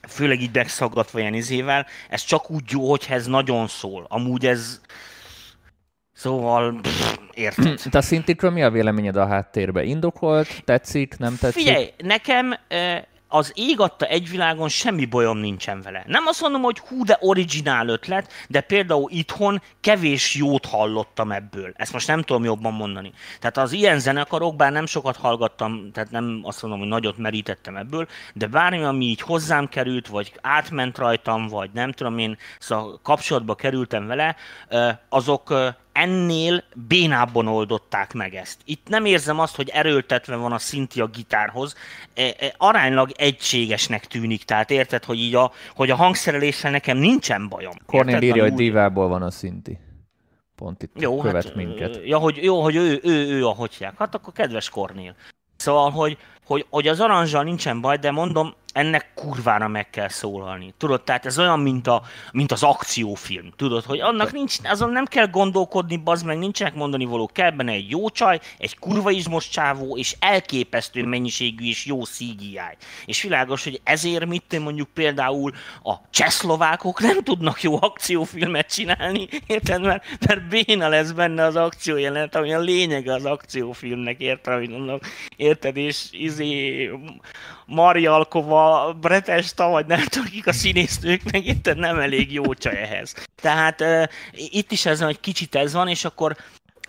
[0.07, 4.05] főleg így megszaggatva ilyen izével, ez csak úgy jó, hogy ez nagyon szól.
[4.09, 4.82] Amúgy ez...
[6.14, 7.80] Szóval, pff, érted?
[7.89, 9.84] Te a szintikről mi a véleményed a háttérbe?
[9.84, 10.64] Indokolt?
[10.64, 11.18] Tetszik?
[11.18, 11.64] Nem tetszik?
[11.64, 12.55] Figyelj, nekem
[13.34, 16.03] az ég adta egy világon semmi bajom nincsen vele.
[16.07, 21.71] Nem azt mondom, hogy hú, de originál ötlet, de például itthon kevés jót hallottam ebből.
[21.75, 23.11] Ezt most nem tudom jobban mondani.
[23.39, 27.77] Tehát az ilyen zenekarok, bár nem sokat hallgattam, tehát nem azt mondom, hogy nagyot merítettem
[27.77, 32.99] ebből, de bármi, ami így hozzám került, vagy átment rajtam, vagy nem tudom én, szóval
[33.03, 34.36] kapcsolatba kerültem vele,
[35.09, 35.53] azok
[35.93, 38.59] ennél bénábban oldották meg ezt.
[38.65, 41.75] Itt nem érzem azt, hogy erőltetve van a szinti a gitárhoz,
[42.13, 47.49] e, e, aránylag egységesnek tűnik, tehát érted, hogy így a, hogy a hangszereléssel nekem nincsen
[47.49, 47.73] bajom.
[47.85, 49.79] Kornél írja, hogy divából van a szinti.
[50.55, 51.99] Pont itt jó, követ hát, minket.
[52.05, 53.97] Ja, hogy, jó, hogy ő, ő, ő a hotyák.
[53.97, 55.15] Hát akkor kedves Kornél.
[55.55, 60.74] Szóval, hogy, hogy, hogy az aranzsal nincsen baj, de mondom, ennek kurvára meg kell szólalni.
[60.78, 62.01] Tudod, tehát ez olyan, mint, a,
[62.32, 63.51] mint az akciófilm.
[63.55, 67.30] Tudod, hogy annak nincs, azon nem kell gondolkodni, bazd meg, nincsenek mondani való.
[67.34, 72.59] Kell benne egy jó csaj, egy kurva izmos csávó, és elképesztő mennyiségű és jó CGI.
[73.05, 75.51] És világos, hogy ezért mit mondjuk például
[75.84, 79.82] a csehszlovákok nem tudnak jó akciófilmet csinálni, érted?
[79.82, 84.53] Mert, mert béna lesz benne az akciójelenet, ami a lényege az akciófilmnek, érted?
[84.53, 84.99] Amit mondom,
[85.36, 85.78] érted?
[85.78, 86.89] És izé,
[87.65, 88.61] Marjalkova,
[88.93, 93.14] Bretesta, vagy nem tudom, kik a színésznők, meg itt nem elég jó csaj ehhez.
[93.41, 96.36] Tehát uh, itt is ez van, egy kicsit ez van, és akkor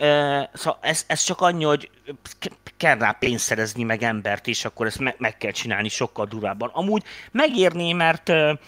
[0.00, 1.90] uh, szóval ez, ez csak annyi, hogy
[2.76, 6.70] kell rá pénzt szerezni, meg embert, és akkor ezt me- meg kell csinálni sokkal durvábban.
[6.72, 8.58] Amúgy megérné, mert uh,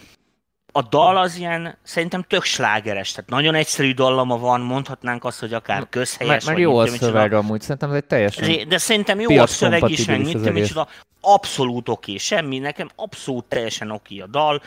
[0.77, 5.53] a dal az ilyen, szerintem tök slágeres, tehát nagyon egyszerű dallama van, mondhatnánk azt, hogy
[5.53, 6.45] akár közhelyes.
[6.45, 9.89] Meg, meg jó a szöveg amúgy, szerintem ez egy teljesen De szerintem jó a szöveg
[9.89, 10.87] is, meg mit micsoda,
[11.21, 14.61] abszolút oké, okay, semmi, nekem abszolút teljesen oké okay a dal.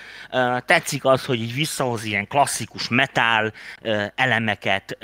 [0.60, 3.52] Tetszik az, hogy így visszahoz ilyen klasszikus metal
[4.14, 4.98] elemeket.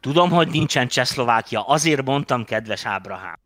[0.00, 3.38] Tudom, hogy nincsen Csehszlovákia, azért mondtam, kedves Ábrahám.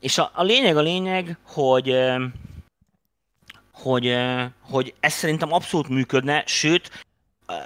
[0.00, 1.96] És a, a lényeg a lényeg, hogy
[3.82, 4.16] hogy,
[4.60, 7.04] hogy ez szerintem abszolút működne, sőt,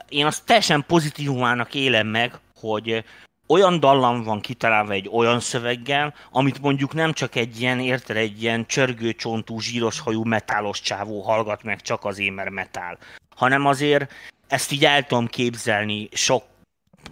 [0.09, 3.05] én azt teljesen pozitívumának élem meg, hogy
[3.47, 8.43] olyan dallam van kitalálva egy olyan szöveggel, amit mondjuk nem csak egy ilyen, érted, egy
[8.43, 12.99] ilyen csörgőcsontú, zsíros hajú metálos csávó hallgat meg csak az mert metál,
[13.37, 14.13] hanem azért
[14.49, 16.45] ezt így el tudom képzelni sok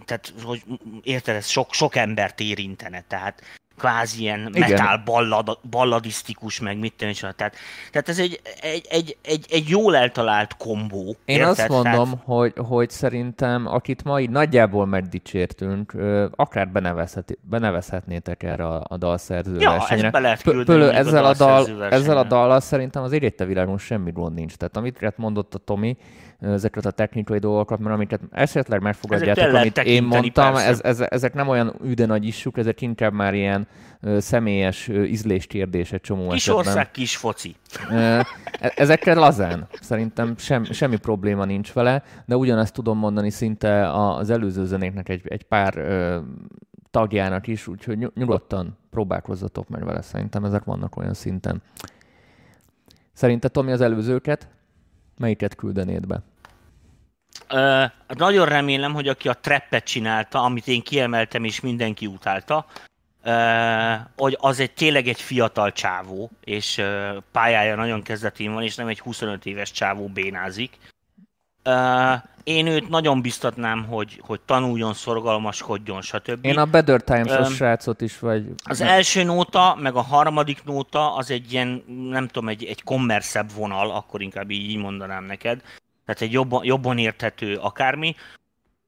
[0.05, 0.63] tehát, hogy
[1.03, 3.41] érted, ez sok, sok embert érintene, tehát
[3.77, 4.69] kvázi ilyen Igen.
[4.69, 7.55] metal ballad, balladisztikus, meg mit tenni, tehát,
[7.91, 11.15] tehát ez egy, egy, egy, egy, egy jól eltalált kombó.
[11.25, 11.49] Én érted?
[11.49, 12.23] azt mondom, tehát...
[12.23, 15.93] hogy, hogy szerintem, akit ma így nagyjából megdicsértünk,
[16.35, 20.09] akár benevezhet, benevezhetnétek erre a, a dalszerző ja, versenyre.
[20.09, 24.33] Be lehet Pölő, ezzel, a, dal, ezzel a dallal szerintem az érette világon semmi gond
[24.33, 24.55] nincs.
[24.55, 25.97] Tehát amit mondott a Tomi,
[26.41, 31.47] ezeket a technikai dolgokat, mert amiket esetleg megfogadjátok, amit én mondtam, ez, ez, ezek nem
[31.47, 33.67] olyan üde nagy issuk, ezek inkább már ilyen
[34.17, 36.65] személyes ízléskérdés egy csomó kis esetben.
[36.65, 37.55] ország, kis foci.
[37.89, 38.27] E,
[38.59, 39.67] ezekkel lazán.
[39.81, 45.21] Szerintem sem, semmi probléma nincs vele, de ugyanezt tudom mondani szinte az előző zenéknek egy,
[45.27, 46.19] egy pár ö,
[46.91, 50.01] tagjának is, úgyhogy nyugodtan próbálkozzatok meg vele.
[50.01, 51.61] Szerintem ezek vannak olyan szinten.
[53.13, 54.47] Szerinted Tomi az előzőket?
[55.17, 56.21] Melyiket küldenéd be?
[58.07, 62.65] Nagyon remélem, hogy aki a trappet csinálta, amit én kiemeltem és mindenki utálta,
[63.25, 68.75] uh, hogy az egy tényleg egy fiatal csávó, és uh, pályája nagyon kezdetén van, és
[68.75, 70.77] nem egy 25 éves csávó bénázik.
[71.65, 72.13] Uh,
[72.43, 76.45] én őt nagyon biztatnám, hogy, hogy tanuljon, szorgalmaskodjon, stb.
[76.45, 78.45] Én a Better Times-os um, srácot is vagy...
[78.63, 78.87] Az nem.
[78.87, 83.91] első nóta, meg a harmadik nóta, az egy ilyen, nem tudom, egy, egy kommerszebb vonal,
[83.91, 85.61] akkor inkább így mondanám neked.
[86.13, 88.15] Tehát egy jobban, jobban érthető akármi.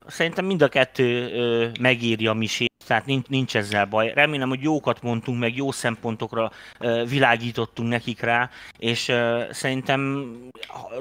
[0.07, 4.11] Szerintem mind a kettő ö, megírja a misét, tehát nincs, nincs ezzel baj.
[4.13, 10.31] Remélem, hogy jókat mondtunk, meg jó szempontokra ö, világítottunk nekik rá, és ö, szerintem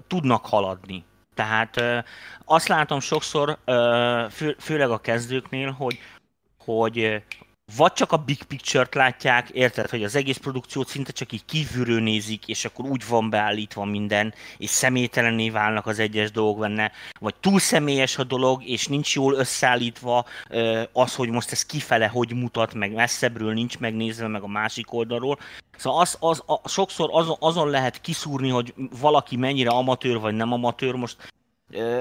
[0.07, 1.05] tudnak haladni.
[1.35, 2.05] Tehát
[2.45, 3.59] azt látom sokszor,
[4.31, 5.99] fő, főleg a kezdőknél, hogy,
[6.59, 7.23] hogy
[7.77, 12.01] vagy csak a big picture-t látják, érted, hogy az egész produkciót szinte csak így kívülről
[12.01, 17.35] nézik, és akkor úgy van beállítva minden, és személytelenné válnak az egyes dolgok benne, vagy
[17.35, 20.25] túl személyes a dolog, és nincs jól összeállítva
[20.93, 25.39] az, hogy most ez kifele hogy mutat, meg messzebbről nincs megnézve, meg a másik oldalról.
[25.77, 30.53] Szóval az, az, a, sokszor azon, azon lehet kiszúrni, hogy valaki mennyire amatőr vagy nem
[30.53, 30.95] amatőr.
[30.95, 31.17] Most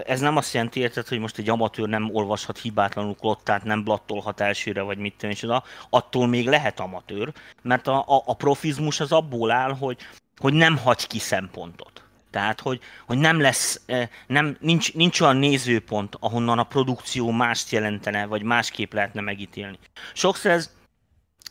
[0.05, 4.39] ez nem azt jelenti, érted, hogy most egy amatőr nem olvashat hibátlanul klottát, nem blattolhat
[4.39, 5.63] elsőre, vagy mit tenni, oda.
[5.89, 9.97] Attól még lehet amatőr, mert a, a, a profizmus az abból áll, hogy,
[10.37, 12.03] hogy nem hagy ki szempontot.
[12.31, 13.81] Tehát, hogy, hogy nem lesz,
[14.27, 19.79] nem, nincs, nincs olyan nézőpont, ahonnan a produkció mást jelentene, vagy másképp lehetne megítélni.
[20.13, 20.71] Sokszor ez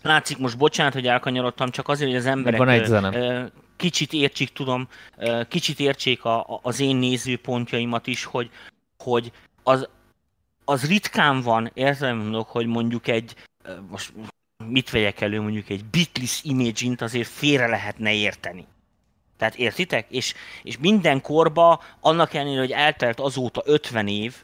[0.02, 3.50] látszik, most bocsánat, hogy elkanyarodtam, csak azért, hogy az emberek van egy zene
[3.80, 4.88] kicsit értsék, tudom,
[5.48, 8.50] kicsit értsék a, az én nézőpontjaimat is, hogy,
[8.98, 9.88] hogy az,
[10.64, 13.34] az ritkán van, értem mondok, hogy mondjuk egy,
[13.88, 14.12] most
[14.64, 18.66] mit vegyek elő, mondjuk egy Beatles image azért félre lehetne érteni.
[19.36, 20.10] Tehát értitek?
[20.10, 24.34] És, és minden korba, annak ellenére, hogy eltelt azóta 50 év,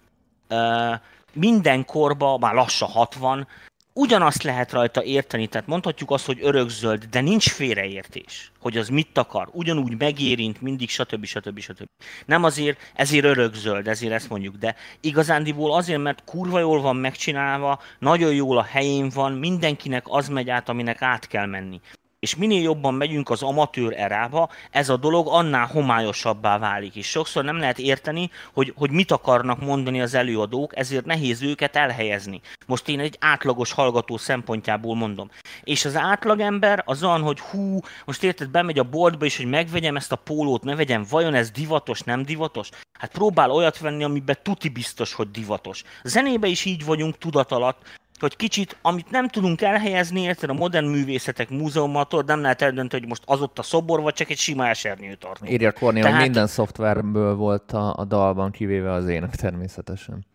[1.32, 3.48] minden korba, már lassan 60,
[3.96, 9.18] ugyanazt lehet rajta érteni, tehát mondhatjuk azt, hogy örökzöld, de nincs félreértés, hogy az mit
[9.18, 11.24] akar, ugyanúgy megérint mindig, stb.
[11.24, 11.58] stb.
[11.58, 11.88] stb.
[12.26, 17.80] Nem azért, ezért örökzöld, ezért ezt mondjuk, de igazándiból azért, mert kurva jól van megcsinálva,
[17.98, 21.80] nagyon jól a helyén van, mindenkinek az megy át, aminek át kell menni.
[22.18, 26.96] És minél jobban megyünk az amatőr erába, ez a dolog annál homályosabbá válik.
[26.96, 31.76] És sokszor nem lehet érteni, hogy, hogy mit akarnak mondani az előadók, ezért nehéz őket
[31.76, 32.40] elhelyezni.
[32.66, 35.30] Most én egy átlagos hallgató szempontjából mondom.
[35.64, 39.96] És az átlagember az olyan, hogy hú, most érted, bemegy a boltba, és hogy megvegyem
[39.96, 42.68] ezt a pólót, ne vegyem, vajon ez divatos, nem divatos?
[42.98, 45.82] Hát próbál olyat venni, amiben tuti biztos, hogy divatos.
[46.02, 47.82] Zenébe is így vagyunk tudat alatt,
[48.20, 53.08] hogy kicsit, amit nem tudunk elhelyezni, érted, a modern művészetek múzeumatól nem lehet eldönteni, hogy
[53.08, 55.46] most az ott a szobor, vagy csak egy sima esernyőtartó.
[55.46, 56.16] Írja Korni, Tehát...
[56.16, 60.26] hogy minden szoftverből volt a, a dalban, kivéve az ének természetesen.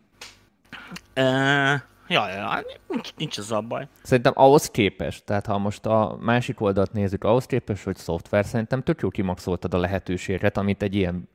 [1.16, 1.82] Uh,
[2.12, 3.88] Ja, ja, nincs, nincs az a baj.
[4.04, 8.84] Szerintem ahhoz képest, tehát ha most a másik oldalt nézzük, ahhoz képest, hogy szoftver, szerintem
[8.84, 11.30] tök jó kimaxoltad a lehetőséget, amit egy ilyen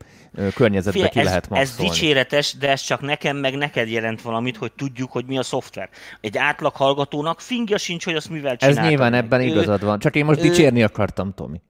[0.55, 1.91] környezetben Fie, ki ez, lehet maxolni.
[1.91, 5.43] Ez dicséretes, de ez csak nekem meg neked jelent valamit, hogy tudjuk, hogy mi a
[5.43, 5.89] szoftver.
[6.20, 8.85] Egy átlag hallgatónak fingja sincs, hogy azt mivel csináltam.
[8.85, 9.99] Ez nyilván ebben ő, igazad van.
[9.99, 11.61] Csak én most ő, dicsérni akartam, Tomi.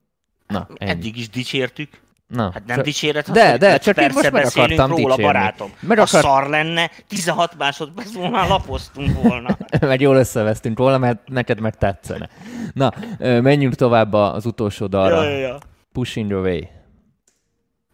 [0.46, 0.90] Na, ennyi.
[0.90, 2.04] Eddig is dicsértük.
[2.26, 5.22] Na, hát nem dicséret, de, de, csak én most meg akartam róla, dicsérni.
[5.22, 5.72] barátom.
[5.80, 6.20] Meg akar...
[6.20, 9.56] A szar lenne, 16 másodperc múlva már lapoztunk volna.
[9.80, 12.28] meg jól összevesztünk volna, mert neked meg tetszene.
[12.72, 15.22] Na, menjünk tovább az utolsó dalra.
[15.22, 15.58] Ja, ja, ja.
[15.92, 16.60] Pushing your way.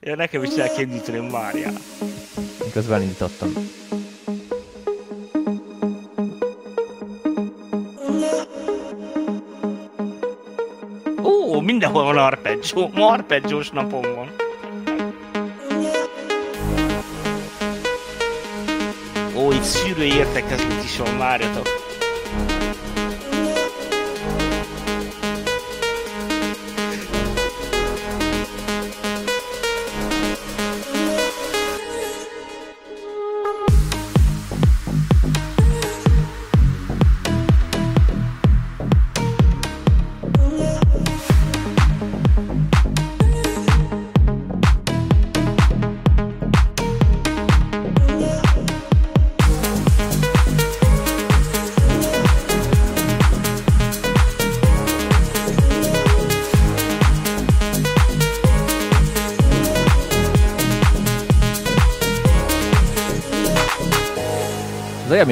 [0.01, 1.73] Ja, nekem is el kell indítani, várjál.
[2.73, 3.49] Közben indítottam.
[11.63, 12.89] Mindenhol van arpeggio.
[12.95, 14.31] Ma arpeggiós napom van.
[19.37, 21.92] Ó, itt sűrű értekezlet is van, várjatok.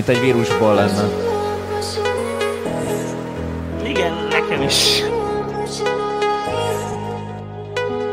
[0.07, 1.09] Mint egy vírusból lenne.
[3.85, 5.03] Igen, nekem is.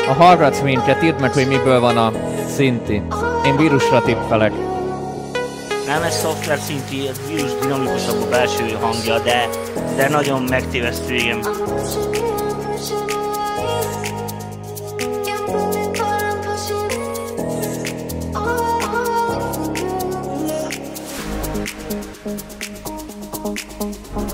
[0.06, 2.12] Ha hallgatsz minket, írd meg, hogy miből van a
[2.56, 3.02] szinti.
[3.46, 4.52] Én vírusra tippelek.
[5.86, 9.50] Nem, ez szoftver szinti, ez vírus dinamikusabb a belső hangja, de,
[9.96, 11.40] de nagyon megtévesztő, igen.
[21.90, 22.28] Thank
[24.18, 24.27] you.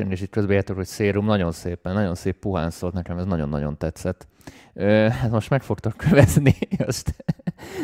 [0.00, 3.24] Lecsén, és itt közben értek, hogy szérum, nagyon szépen, nagyon szép puhán szólt nekem, ez
[3.24, 4.26] nagyon-nagyon tetszett.
[4.72, 7.14] Ö, hát most meg fogtok kövezni, most.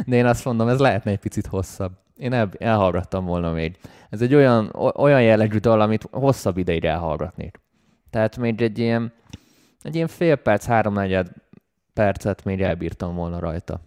[0.06, 1.92] de én azt mondom, ez lehetne egy picit hosszabb.
[2.16, 3.78] Én el, elhallgattam volna még.
[4.10, 7.60] Ez egy olyan, olyan jellegű dal, amit hosszabb ideig elhallgatnék.
[8.10, 9.12] Tehát még egy ilyen,
[9.82, 11.28] egy ilyen fél perc, háromnegyed
[11.92, 13.80] percet még elbírtam volna rajta.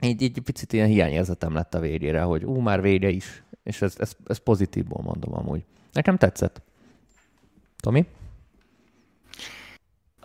[0.00, 3.42] Így, így picit ilyen hiányérzetem lett a végére, hogy ú, már vége is.
[3.62, 5.64] És ez, ez, ez pozitívból mondom amúgy.
[5.92, 6.62] Nekem tetszett.
[7.82, 8.06] Tomi?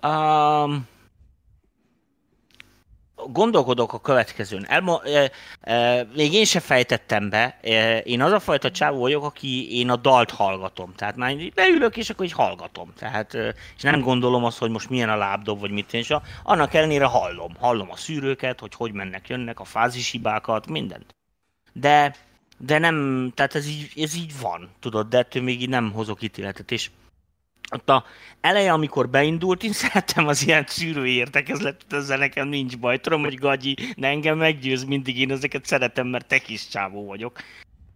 [0.03, 0.87] Um,
[3.31, 4.65] gondolkodok a következőn.
[4.67, 5.31] Elmo- e,
[5.61, 7.59] e, még én se fejtettem be.
[7.61, 10.93] E, én az a fajta csávó vagyok, aki én a dalt hallgatom.
[10.95, 12.93] Tehát már leülök, és akkor így hallgatom.
[12.95, 16.21] Tehát, e, és nem gondolom azt, hogy most milyen a lábdob, vagy mit én sem.
[16.43, 17.55] Annak ellenére hallom.
[17.59, 21.15] Hallom a szűrőket, hogy hogy mennek, jönnek, a fázishibákat, mindent.
[21.73, 22.15] De,
[22.57, 26.21] de nem, tehát ez így, ez így van, tudod, de ettől még így nem hozok
[26.21, 26.71] ítéletet.
[26.71, 26.89] És
[27.71, 28.05] ott a
[28.41, 32.97] eleje, amikor beindult, én szerettem az ilyen szűrői értekezletet, ezzel nekem nincs baj.
[32.97, 37.39] Tudom, hogy Gagyi, de engem meggyőz mindig, én ezeket szeretem, mert te kis csávó vagyok.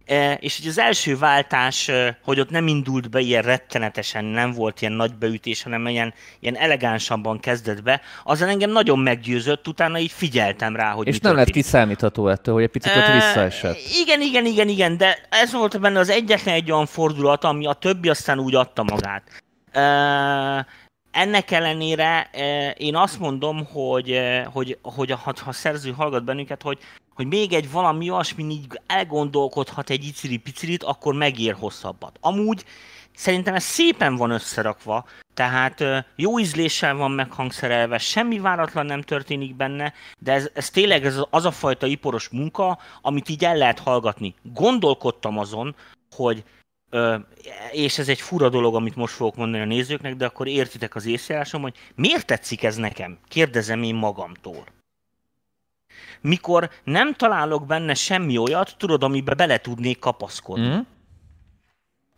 [0.06, 4.52] E, és hogy az első váltás, e, hogy ott nem indult be ilyen rettenetesen, nem
[4.52, 9.98] volt ilyen nagy beütés, hanem ilyen, ilyen elegánsabban kezdett be, azon engem nagyon meggyőzött, utána
[9.98, 13.78] így figyeltem rá, hogy És nem lett kiszámítható ettől, hogy egy picit ott e, visszaesett.
[14.02, 17.72] Igen, igen, igen, igen, de ez volt benne az egyetlen egy olyan fordulat, ami a
[17.72, 19.41] többi aztán úgy adta magát.
[21.10, 22.30] Ennek ellenére
[22.76, 24.20] én azt mondom, hogy,
[24.52, 26.78] hogy, hogy ha, ha a szerző hallgat bennünket, hogy,
[27.14, 32.18] hogy még egy valami olyasmi így elgondolkodhat egy iciri-picirit, akkor megér hosszabbat.
[32.20, 32.64] Amúgy
[33.14, 35.04] szerintem ez szépen van összerakva,
[35.34, 35.84] tehát
[36.16, 41.44] jó ízléssel van meghangszerelve, semmi váratlan nem történik benne, de ez, ez tényleg ez az
[41.44, 44.34] a fajta iporos munka, amit így el lehet hallgatni.
[44.42, 45.74] Gondolkodtam azon,
[46.10, 46.44] hogy
[47.70, 51.06] és ez egy fura dolog, amit most fogok mondani a nézőknek, de akkor értitek az
[51.06, 53.18] észjárásom, hogy miért tetszik ez nekem?
[53.28, 54.64] Kérdezem én magamtól.
[56.20, 60.66] Mikor nem találok benne semmi olyat, tudod, amiben bele tudnék kapaszkodni.
[60.66, 60.80] Mm.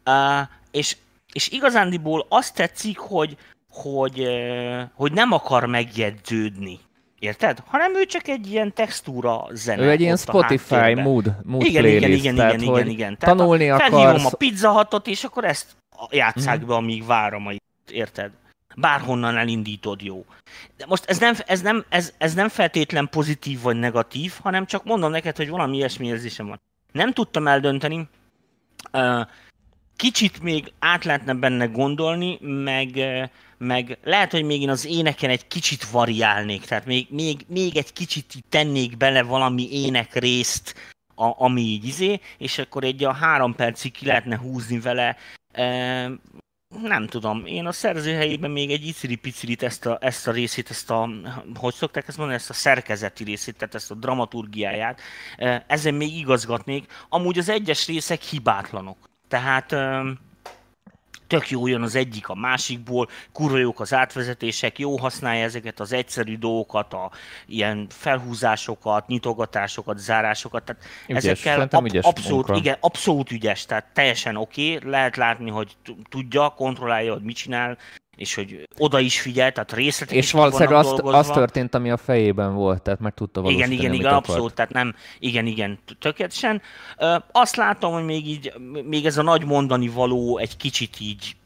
[0.07, 0.97] Uh, és,
[1.33, 3.37] és igazándiból azt tetszik, hogy,
[3.69, 4.27] hogy,
[4.95, 6.81] hogy nem akar megjegyződni.
[7.25, 7.63] Érted?
[7.67, 9.83] Hanem ő csak egy ilyen textúra zene.
[9.83, 12.07] Ő egy ilyen Spotify mood, mood igen, playlist.
[12.07, 13.19] Igen, igen, tehát, igen, igen, igen.
[13.19, 14.25] Tehát tanulni a, akarsz...
[14.25, 15.67] a pizza hatot, és akkor ezt
[16.11, 16.67] játsszák mm.
[16.67, 17.51] be, amíg várom,
[17.91, 18.31] érted?
[18.77, 20.25] Bárhonnan elindítod, jó.
[20.77, 24.85] De most ez nem, ez, nem, ez, ez nem feltétlen pozitív vagy negatív, hanem csak
[24.85, 26.61] mondom neked, hogy valami ilyesmi érzésem van.
[26.93, 28.09] Nem tudtam eldönteni,
[29.97, 32.99] kicsit még át lehetne benne gondolni, meg,
[33.59, 37.93] meg lehet, hogy még én az éneken egy kicsit variálnék, tehát még, még, még egy
[37.93, 40.75] kicsit tennék bele valami ének részt,
[41.15, 45.17] a, ami így izé, és akkor egy a három percig ki lehetne húzni vele.
[45.53, 46.11] E,
[46.83, 50.91] nem tudom, én a szerző helyében még egy iciri-picirit ezt a, ezt a részét, ezt
[50.91, 51.11] a,
[51.55, 55.01] hogy szokták ezt mondani, ezt a szerkezeti részét, tehát ezt a dramaturgiáját,
[55.67, 56.93] ezen még igazgatnék.
[57.09, 59.13] Amúgy az egyes részek hibátlanok.
[59.35, 59.75] Tehát
[61.27, 65.93] tök jó jön az egyik a másikból, kurva jók az átvezetések, jó használja ezeket az
[65.93, 67.11] egyszerű dolgokat, a
[67.47, 72.63] ilyen felhúzásokat, nyitogatásokat, zárásokat, tehát ügyes, ezekkel ab, ügyes abszolút, munka.
[72.63, 74.91] igen, abszolút ügyes, tehát teljesen oké, okay.
[74.91, 75.77] lehet látni, hogy
[76.09, 77.79] tudja, kontrollálja, hogy mit csinál,
[78.17, 82.55] és hogy oda is figyel, tehát részletek És valószínűleg azt, az történt, ami a fejében
[82.55, 84.29] volt, tehát meg tudta valósítani, Igen, igen, igen, akart.
[84.29, 86.63] abszolút, tehát nem, igen, igen, tökéletesen.
[87.33, 88.53] Azt látom, hogy még így,
[88.85, 91.37] még ez a nagy mondani való egy kicsit így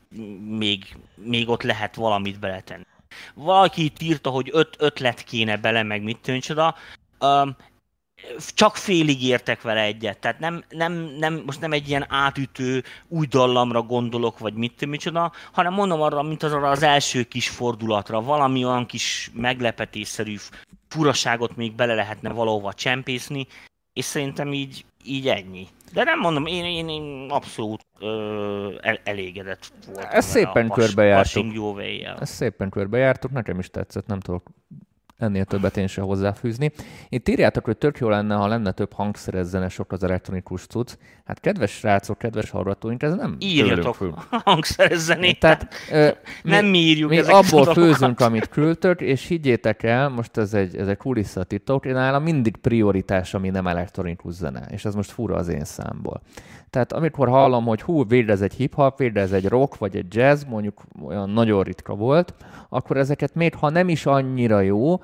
[0.49, 2.87] még, még ott lehet valamit beletenni.
[3.35, 6.75] Valaki itt írta, hogy öt ötlet kéne bele, meg mit tűncsoda
[8.55, 10.19] csak félig értek vele egyet.
[10.19, 15.33] Tehát nem, nem, nem, most nem egy ilyen átütő új dallamra gondolok, vagy mit micsoda,
[15.53, 20.37] hanem mondom arra, mint az arra az első kis fordulatra, valami olyan kis meglepetésszerű
[20.89, 23.47] furaságot még bele lehetne valahova csempészni,
[23.93, 25.66] és szerintem így, így ennyi.
[25.93, 30.11] De nem mondom, én, én, én abszolút ö, el, elégedett voltam.
[30.11, 31.55] Ezt szépen körbejártuk.
[32.21, 34.51] Ezt szépen körbejártuk, nekem is tetszett, nem tudok
[35.19, 36.73] ennél többet én sem hozzáfűzni.
[37.09, 40.93] Itt írjátok, hogy tök jó lenne, ha lenne több hangszeres sok az elektronikus cucc.
[41.25, 43.97] Hát kedves srácok, kedves hallgatóink, ez nem Írjatok
[44.45, 45.39] hangszeres zenét.
[45.41, 46.09] Tehát, ö,
[46.43, 50.77] nem mi, mi írjuk mi abból főzünk, amit küldtök, és higgyétek el, most ez egy,
[50.77, 55.37] ez egy kulisszatitok, én nálam mindig prioritás, ami nem elektronikus zene, és ez most fura
[55.37, 56.23] az én számból.
[56.71, 60.14] Tehát amikor hallom, hogy hú, végre ez egy hip-hop, végre ez egy rock, vagy egy
[60.14, 62.35] jazz, mondjuk olyan nagyon ritka volt,
[62.69, 65.01] akkor ezeket még ha nem is annyira jó,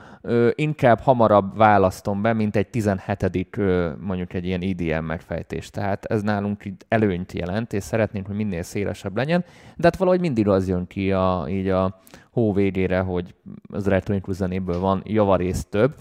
[0.55, 3.57] inkább hamarabb választom be, mint egy 17
[4.01, 5.71] mondjuk egy ilyen EDM megfejtés.
[5.71, 9.45] Tehát ez nálunk így előnyt jelent, és szeretnénk, hogy minél szélesebb legyen,
[9.77, 12.01] de hát valahogy mindig az jön ki a, így a
[12.31, 13.35] hó végére, hogy
[13.73, 15.95] az elektronikus zenéből van javarész több,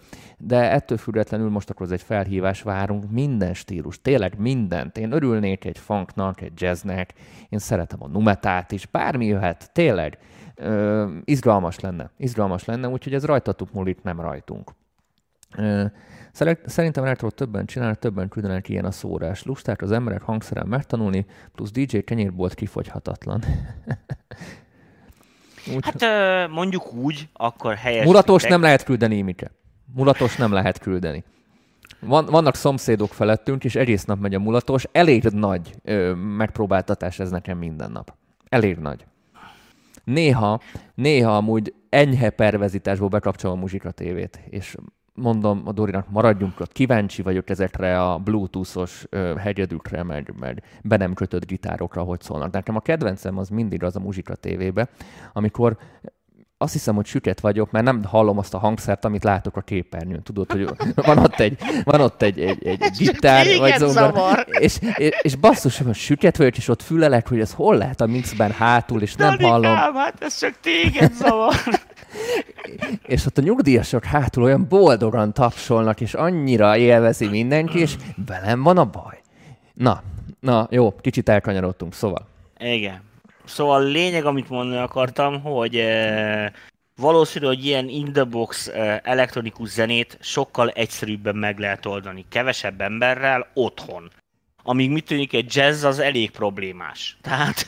[0.46, 4.98] de ettől függetlenül most akkor ez egy felhívás, várunk minden stílus, tényleg mindent.
[4.98, 7.14] Én örülnék egy funknak, egy jazznek,
[7.50, 10.18] én szeretem a numetát is, bármi jöhet, tényleg.
[10.56, 14.72] Ö, izgalmas lenne, izgalmas lenne, úgyhogy ez rajtatuk múlik, nem rajtunk.
[15.58, 15.86] Ö,
[16.66, 19.44] Szerintem tudod többen csinálni, többen küldenek ilyen a szórás.
[19.44, 23.44] Lusták az emberek hangszeren megtanulni, plusz DJ kenyérbolt kifogyhatatlan.
[25.76, 28.06] úgy, hát mondjuk úgy, akkor helyes.
[28.06, 29.52] Mulatos nem lehet küldeni, Imike.
[29.96, 31.24] Mulatos nem lehet küldeni.
[32.00, 34.86] Van, vannak szomszédok felettünk, és egész nap megy a mulatos.
[34.92, 38.14] Elég nagy ö, megpróbáltatás ez nekem minden nap.
[38.50, 39.06] Elég nagy.
[40.04, 40.60] Néha,
[40.96, 44.76] néha amúgy enyhe pervezításból bekapcsolom a muzsika tévét, és
[45.14, 49.06] mondom a Dorinak, maradjunk ott, kíváncsi vagyok ezekre a bluetoothos
[49.38, 52.52] hegyedükre, meg, meg be nem kötött gitárokra, hogy szólnak.
[52.52, 54.90] Nekem a kedvencem az mindig az a muzsika tévébe,
[55.34, 55.78] amikor
[56.64, 60.24] azt hiszem, hogy süket vagyok, mert nem hallom azt a hangszert, amit látok a képernyőn.
[60.24, 60.70] Tudod, hogy
[61.06, 65.36] van ott egy, van ott egy, egy, egy, egy gitár, vagy zongor, és, és, és
[65.36, 69.16] basszus, hogy süket vagyok, és ott fülelek, hogy ez hol lehet a mixben hátul, és
[69.16, 69.96] nem Danikám, hallom.
[69.96, 71.54] hát ez csak téged zavar.
[73.14, 77.96] és ott a nyugdíjasok hátul olyan boldogan tapsolnak, és annyira élvezi mindenki, és
[78.26, 79.22] velem van a baj.
[79.74, 80.02] Na,
[80.40, 82.28] na jó, kicsit elkanyarodtunk, szóval.
[82.60, 83.12] Igen.
[83.46, 86.52] Szóval a lényeg, amit mondani akartam, hogy e,
[86.96, 92.26] valószínű, hogy ilyen in the box e, elektronikus zenét sokkal egyszerűbben meg lehet oldani.
[92.30, 94.12] Kevesebb emberrel, otthon.
[94.66, 97.18] Amíg mit tűnik, egy jazz az elég problémás.
[97.22, 97.66] Tehát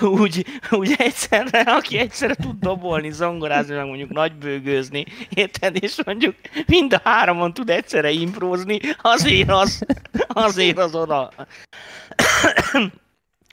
[0.00, 5.04] úgy, úgy egyszerre, aki egyszerre tud dobolni, zongorázni, meg mondjuk nagybőgőzni,
[5.34, 6.34] érted, és mondjuk
[6.66, 9.86] mind a háromon tud egyszerre imprózni, azért az,
[10.28, 11.30] azért az oda.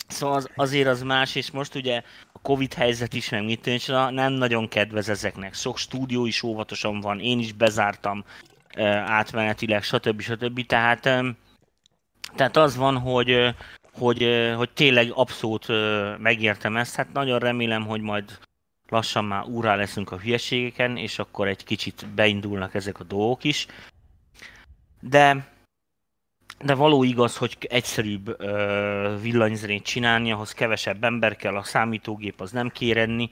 [0.08, 2.01] Szóval az, azért az más, és most ugye
[2.34, 5.54] a Covid helyzet is, meg mit nem nagyon kedvez ezeknek.
[5.54, 8.24] Sok stúdió is óvatosan van, én is bezártam
[9.06, 10.22] átmenetileg, stb.
[10.22, 10.66] stb.
[10.66, 11.01] Tehát,
[12.36, 13.56] tehát az van, hogy,
[13.93, 15.68] hogy, hogy tényleg abszolút
[16.18, 16.95] megértem ezt.
[16.95, 18.39] Hát nagyon remélem, hogy majd
[18.89, 23.68] lassan már úrá leszünk a hülyeségeken, és akkor egy kicsit beindulnak ezek a dolgok is.
[24.99, 25.53] De
[26.62, 32.51] de való igaz, hogy egyszerűbb ö, villanyzenét csinálni, ahhoz kevesebb ember kell, a számítógép az
[32.51, 33.30] nem kérenni,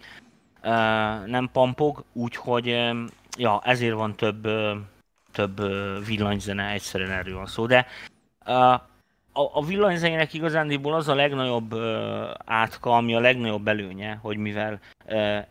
[1.26, 2.92] nem pampog, úgyhogy
[3.38, 4.48] ja, ezért van több,
[5.32, 5.62] több
[6.06, 7.88] villanyzene, egyszerűen erről van szó, de
[9.34, 11.76] a, a villanyzenének igazándiból az a legnagyobb
[12.46, 14.80] átka, ami a legnagyobb előnye, hogy mivel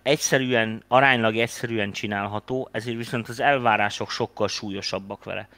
[0.02, 5.48] egyszerűen, aránylag egyszerűen csinálható, ezért viszont az elvárások sokkal súlyosabbak vele.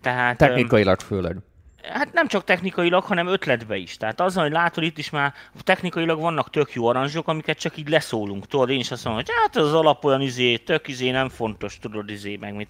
[0.00, 1.36] Tehát, Technikailag főleg.
[1.82, 3.96] Hát nem csak technikailag, hanem ötletbe is.
[3.96, 7.88] Tehát az, hogy látod, itt is már technikailag vannak tök jó aranzsok, amiket csak így
[7.88, 8.46] leszólunk.
[8.46, 11.78] Tudod, én is azt mondom, hogy hát az alap olyan izé, tök izé nem fontos,
[11.78, 12.68] tudod, izé, meg mit.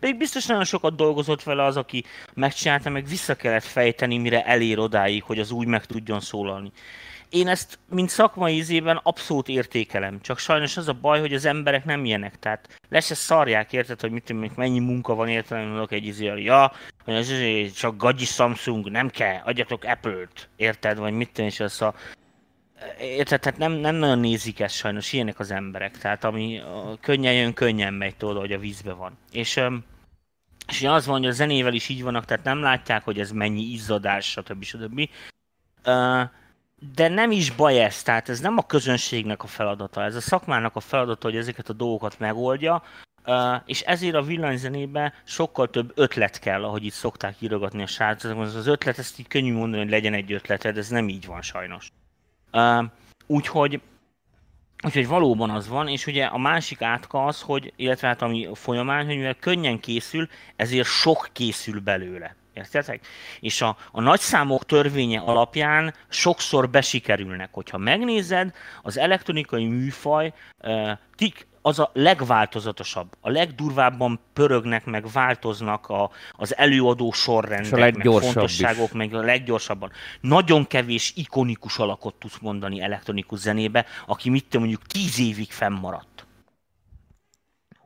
[0.00, 4.44] De így biztos nagyon sokat dolgozott vele az, aki megcsinálta, meg vissza kellett fejteni, mire
[4.44, 6.72] elér odáig, hogy az úgy meg tudjon szólalni
[7.34, 11.84] én ezt, mint szakmai ízében abszolút értékelem, csak sajnos az a baj, hogy az emberek
[11.84, 15.92] nem ilyenek, tehát le se szarják, érted, hogy mit tudom, mennyi munka van értelem, mondok
[15.92, 16.72] egy izé, ja,
[17.04, 21.60] hogy ez izé, csak gagyi Samsung, nem kell, adjatok Apple-t, érted, vagy mit tudom, és
[21.60, 21.94] az a
[23.00, 26.60] Érted, tehát nem, nem nagyon nézik ezt sajnos, ilyenek az emberek, tehát ami
[27.00, 29.18] könnyen jön, könnyen megy, tudod, hogy a vízbe van.
[29.32, 29.60] És,
[30.68, 33.62] és az van, hogy a zenével is így vannak, tehát nem látják, hogy ez mennyi
[33.62, 34.62] izzadás, stb.
[34.62, 35.08] stb.
[35.86, 36.22] Uh,
[36.94, 40.76] de nem is baj ez, tehát ez nem a közönségnek a feladata, ez a szakmának
[40.76, 42.82] a feladata, hogy ezeket a dolgokat megoldja,
[43.64, 48.40] és ezért a villanyzenébe sokkal több ötlet kell, ahogy itt szokták írogatni a srácok.
[48.40, 51.88] Az, ötlet, ezt így könnyű mondani, hogy legyen egy ötleted, ez nem így van sajnos.
[53.26, 53.80] Úgyhogy,
[54.84, 59.06] úgyhogy valóban az van, és ugye a másik átka az, hogy, illetve hát ami folyamán,
[59.06, 62.36] hogy mivel könnyen készül, ezért sok készül belőle.
[62.54, 63.06] Értitek?
[63.40, 67.48] És a, a nagyszámok törvénye alapján sokszor besikerülnek.
[67.52, 70.32] Hogyha megnézed, az elektronikai műfaj
[70.62, 78.06] uh, tik, az a legváltozatosabb, a legdurvábban pörögnek, meg változnak a, az előadó sorrendek, meg
[78.20, 78.92] fontosságok, is.
[78.92, 79.90] meg a leggyorsabban.
[80.20, 86.13] Nagyon kevés ikonikus alakot tudsz mondani elektronikus zenébe, aki mit mondjuk tíz évig fennmaradt.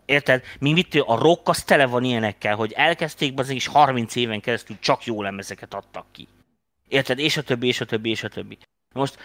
[0.09, 0.43] Érted?
[0.59, 4.77] Mi mit, a rock az tele van ilyenekkel, hogy elkezdték az és 30 éven keresztül
[4.81, 6.29] csak jó lemezeket adtak ki.
[6.89, 7.19] Érted?
[7.19, 8.59] És a többi, és a többi, és a többi.
[8.95, 9.19] Most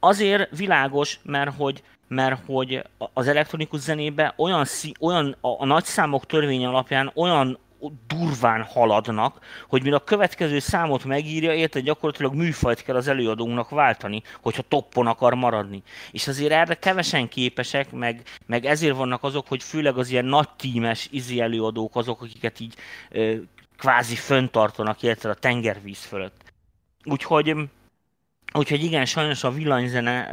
[0.00, 2.82] azért világos, mert hogy, mert hogy
[3.12, 4.64] az elektronikus zenébe olyan,
[5.00, 7.58] olyan a, a nagyszámok törvény alapján olyan
[8.06, 9.38] durván haladnak,
[9.68, 15.06] hogy mire a következő számot megírja, érted, gyakorlatilag műfajt kell az előadónknak váltani, hogyha toppon
[15.06, 15.82] akar maradni.
[16.10, 20.48] És azért erre kevesen képesek, meg, meg ezért vannak azok, hogy főleg az ilyen nagy
[20.56, 22.74] tímes izi előadók azok, akiket így
[23.10, 23.34] ö,
[23.78, 26.52] kvázi föntartanak, érted, a tengervíz fölött.
[27.04, 27.54] Úgyhogy,
[28.52, 30.30] úgyhogy igen, sajnos a villanyzene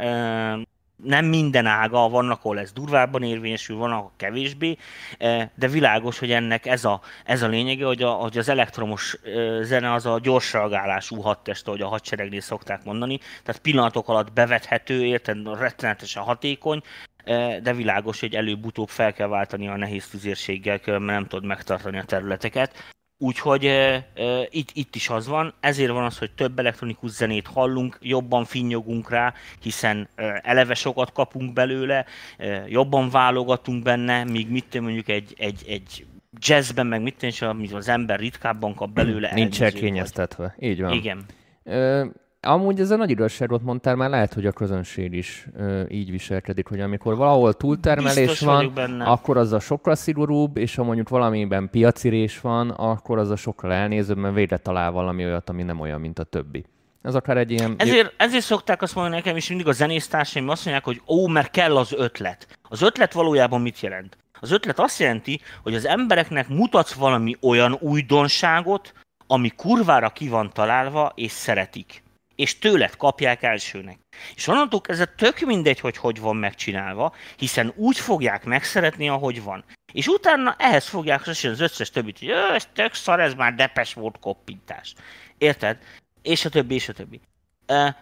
[1.02, 4.76] nem minden ága, vannak, ahol ez durvábban érvényesül, van, ahol kevésbé,
[5.18, 9.18] eh, de világos, hogy ennek ez a, ez a lényege, hogy, a, hogy az elektromos
[9.24, 14.32] eh, zene az a gyors reagálású hadtest, ahogy a hadseregnél szokták mondani, tehát pillanatok alatt
[14.32, 16.82] bevethető, érted, rettenetesen hatékony,
[17.24, 21.98] eh, de világos, hogy előbb-utóbb fel kell váltani a nehéz tüzérséggel, mert nem tudod megtartani
[21.98, 22.92] a területeket.
[23.22, 27.46] Úgyhogy e, e, itt, itt is az van, ezért van az, hogy több elektronikus zenét
[27.46, 32.04] hallunk, jobban finnyogunk rá, hiszen e, eleve sokat kapunk belőle,
[32.38, 36.06] e, jobban válogatunk benne, míg mit mondjuk egy, egy, egy
[36.38, 39.30] jazzben, meg mit is, amit az ember ritkábban kap belőle.
[39.34, 40.54] Nincs elkényeztetve.
[40.58, 40.92] Így van.
[40.92, 41.24] Igen.
[41.64, 42.06] Ö,
[42.46, 46.68] amúgy ez a nagy igazságot mondtál, már lehet, hogy a közönség is ö, így viselkedik,
[46.68, 49.04] hogy amikor valahol túltermelés Biztos van, benne.
[49.04, 53.72] akkor az a sokkal szigorúbb, és ha mondjuk valamiben piacirés van, akkor az a sokkal
[53.72, 56.64] elnézőbb, mert végre talál valami olyat, ami nem olyan, mint a többi.
[57.02, 57.74] Ez akár egy ilyen...
[57.76, 61.50] Ezért, ezért szokták azt mondani nekem is mindig a zenésztársaim azt mondják, hogy ó, mert
[61.50, 62.58] kell az ötlet.
[62.62, 64.16] Az ötlet valójában mit jelent?
[64.40, 68.92] Az ötlet azt jelenti, hogy az embereknek mutatsz valami olyan újdonságot,
[69.26, 72.02] ami kurvára ki van találva, és szeretik.
[72.34, 73.98] És tőled kapják elsőnek.
[74.34, 79.64] És onnantól kezdve tök mindegy, hogy hogy van megcsinálva, hiszen úgy fogják megszeretni, ahogy van.
[79.92, 84.18] És utána ehhez fogják az összes többit, hogy ez tök szar, ez már depes volt
[84.18, 84.94] koppintás.
[85.38, 85.78] Érted?
[86.22, 87.20] És a többi, és a többi.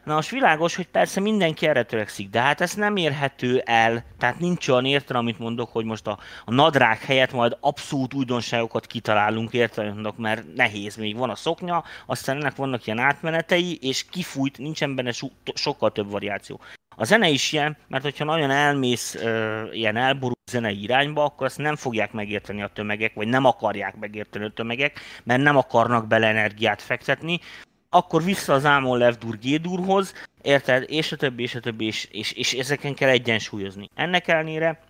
[0.04, 4.38] Na most világos, hogy persze mindenki erre törekszik, de hát ez nem érhető el, tehát
[4.38, 9.52] nincs olyan értelme, amit mondok, hogy most a, a nadrág helyett majd abszolút újdonságokat kitalálunk,
[9.52, 14.94] értelme, mert nehéz, még van a szoknya, aztán ennek vannak ilyen átmenetei, és kifújt, nincsen
[14.94, 16.60] benne so, sokkal több variáció.
[16.96, 21.58] A zene is ilyen, mert hogyha nagyon elmész uh, ilyen elborult zenei irányba, akkor azt
[21.58, 26.26] nem fogják megérteni a tömegek, vagy nem akarják megérteni a tömegek, mert nem akarnak bele
[26.26, 27.40] energiát fektetni,
[27.90, 32.32] akkor vissza az Ámon Levdur Gédurhoz, érted, és a többi, és a többi, és, és,
[32.32, 33.90] és ezeken kell egyensúlyozni.
[33.94, 34.80] Ennek ellenére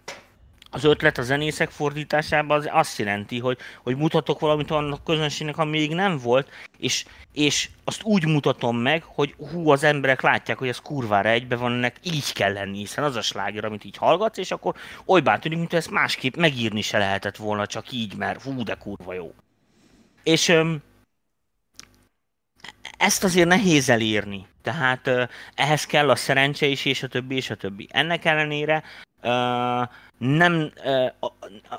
[0.71, 5.71] az ötlet a zenészek fordításában az azt jelenti, hogy, hogy mutatok valamit annak közönségnek, ami
[5.71, 6.49] még nem volt,
[6.79, 11.57] és, és azt úgy mutatom meg, hogy hú, az emberek látják, hogy ez kurvára egybe
[11.57, 14.75] van, ennek így kell lenni, hiszen az a sláger, amit így hallgatsz, és akkor
[15.05, 19.15] olybán tűnik, mint ezt másképp megírni se lehetett volna, csak így, mert hú, de kurva
[19.15, 19.35] jó.
[20.23, 20.83] És öm,
[22.97, 24.47] ezt azért nehéz elírni.
[24.63, 27.89] Tehát uh, ehhez kell a szerencse is, és a többi, és a többi.
[27.91, 28.83] Ennek ellenére
[29.23, 29.89] uh,
[30.19, 31.31] nem, uh,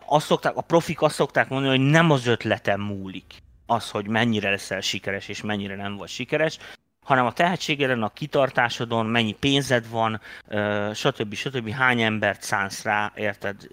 [0.05, 4.49] azt szokták, a profik azt szokták mondani, hogy nem az ötletem múlik az, hogy mennyire
[4.49, 6.57] leszel sikeres, és mennyire nem vagy sikeres,
[7.11, 10.21] hanem a tehetségeden, a kitartásodon, mennyi pénzed van,
[10.93, 11.33] stb.
[11.33, 11.69] stb.
[11.69, 13.67] hány embert szánsz rá, érted,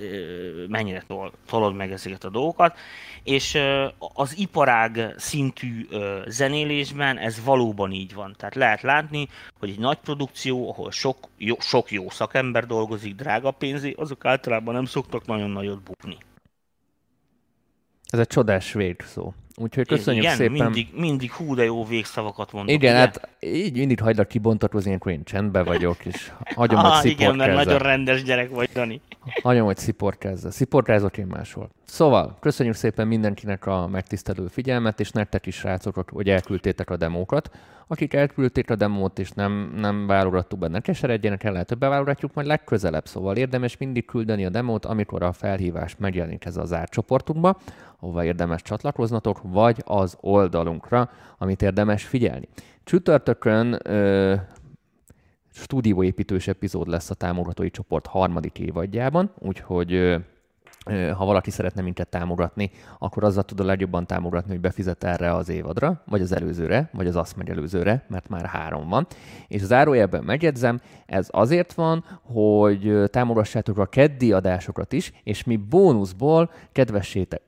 [0.69, 2.77] mennyire tol, tolod meg ezeket a dolgokat,
[3.23, 3.59] és
[3.99, 5.87] az iparág szintű
[6.27, 8.35] zenélésben ez valóban így van.
[8.39, 9.29] Tehát lehet látni,
[9.59, 14.75] hogy egy nagy produkció, ahol sok jó, sok jó szakember dolgozik, drága pénzé, azok általában
[14.75, 16.17] nem szoktak nagyon nagyot bukni.
[18.11, 19.33] Ez egy csodás végszó.
[19.61, 20.53] Úgyhogy köszönjük Igen, szépen.
[20.53, 22.75] mindig, mindig hú de jó végszavakat mondok.
[22.75, 23.01] Igen, ugye?
[23.01, 27.51] hát így mindig hagylak kibontatkozni, akkor én csendben vagyok, és hagyom, hogy ah, igen, mert
[27.51, 27.71] sziporkázza.
[27.71, 29.01] nagyon rendes gyerek vagy, Dani.
[29.43, 30.51] Hagyom, hogy sziporkázza.
[30.51, 31.71] Sziporkázok én máshol.
[31.91, 37.51] Szóval, köszönjük szépen mindenkinek a megtisztelő figyelmet, és nektek is, srácok, hogy elküldtétek a demókat.
[37.87, 42.47] Akik elküldték a demót, és nem, nem válogattuk benne, keseredjenek el, lehet, hogy beválogatjuk majd
[42.47, 43.07] legközelebb.
[43.07, 47.59] Szóval érdemes mindig küldeni a demót, amikor a felhívás megjelenik ez az árcsoportunkba,
[48.01, 52.49] ahova érdemes csatlakoznatok, vagy az oldalunkra, amit érdemes figyelni.
[52.85, 54.35] Csütörtökön ö,
[55.53, 60.17] stúdióépítős epizód lesz a támogatói csoport harmadik évadjában, úgyhogy ö,
[61.17, 65.49] ha valaki szeretne minket támogatni, akkor azzal tud a legjobban támogatni, hogy befizet erre az
[65.49, 69.07] évadra, vagy az előzőre, vagy az azt megelőzőre, mert már három van.
[69.49, 76.51] És zárójelben megjegyzem, ez azért van, hogy támogassátok a keddi adásokat is, és mi bónuszból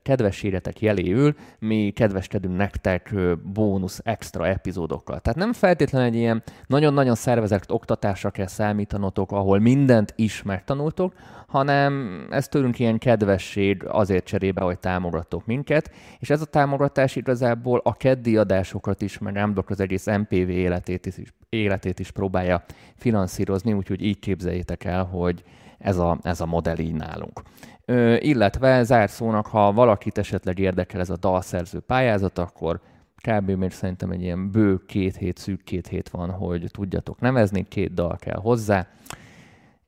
[0.03, 3.15] kedvességetek jeléül, mi kedveskedünk nektek
[3.53, 5.21] bónusz extra epizódokkal.
[5.21, 11.13] Tehát nem feltétlenül egy ilyen nagyon-nagyon szervezett oktatásra kell számítanotok, ahol mindent is megtanultok,
[11.47, 17.81] hanem ez tőlünk ilyen kedvesség azért cserébe, hogy támogatok minket, és ez a támogatás igazából
[17.85, 22.65] a keddi adásokat is, meg nem az egész MPV életét is, életét is próbálja
[22.97, 25.43] finanszírozni, úgyhogy így képzeljétek el, hogy
[25.79, 27.43] ez a, ez a modell így nálunk.
[27.85, 32.81] Ö, illetve zárszónak, ha valakit esetleg érdekel ez a dalszerző pályázat, akkor
[33.29, 33.51] kb.
[33.51, 37.95] még szerintem egy ilyen bő két hét, szűk két hét van, hogy tudjatok nevezni, két
[37.95, 38.87] dal kell hozzá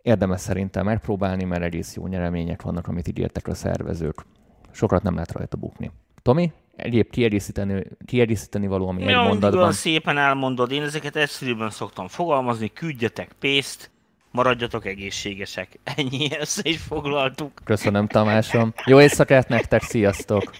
[0.03, 4.24] érdemes szerintem megpróbálni, mert egész jó nyeremények vannak, amit ígértek a szervezők.
[4.70, 5.91] Sokat nem lehet rajta bukni.
[6.23, 9.73] Tomi, egyéb kiegészíteni, kiegészíteni való, ami ja, egy mondatban.
[9.73, 13.91] szépen elmondod, én ezeket egyszerűen szoktam fogalmazni, küldjetek pénzt,
[14.31, 15.79] maradjatok egészségesek.
[15.97, 17.61] Ennyi, ezt is foglaltuk.
[17.65, 18.73] Köszönöm Tamásom.
[18.85, 20.51] Jó éjszakát nektek, sziasztok!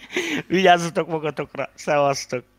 [0.47, 2.52] Vigyázzatok magatokra, szevasztok!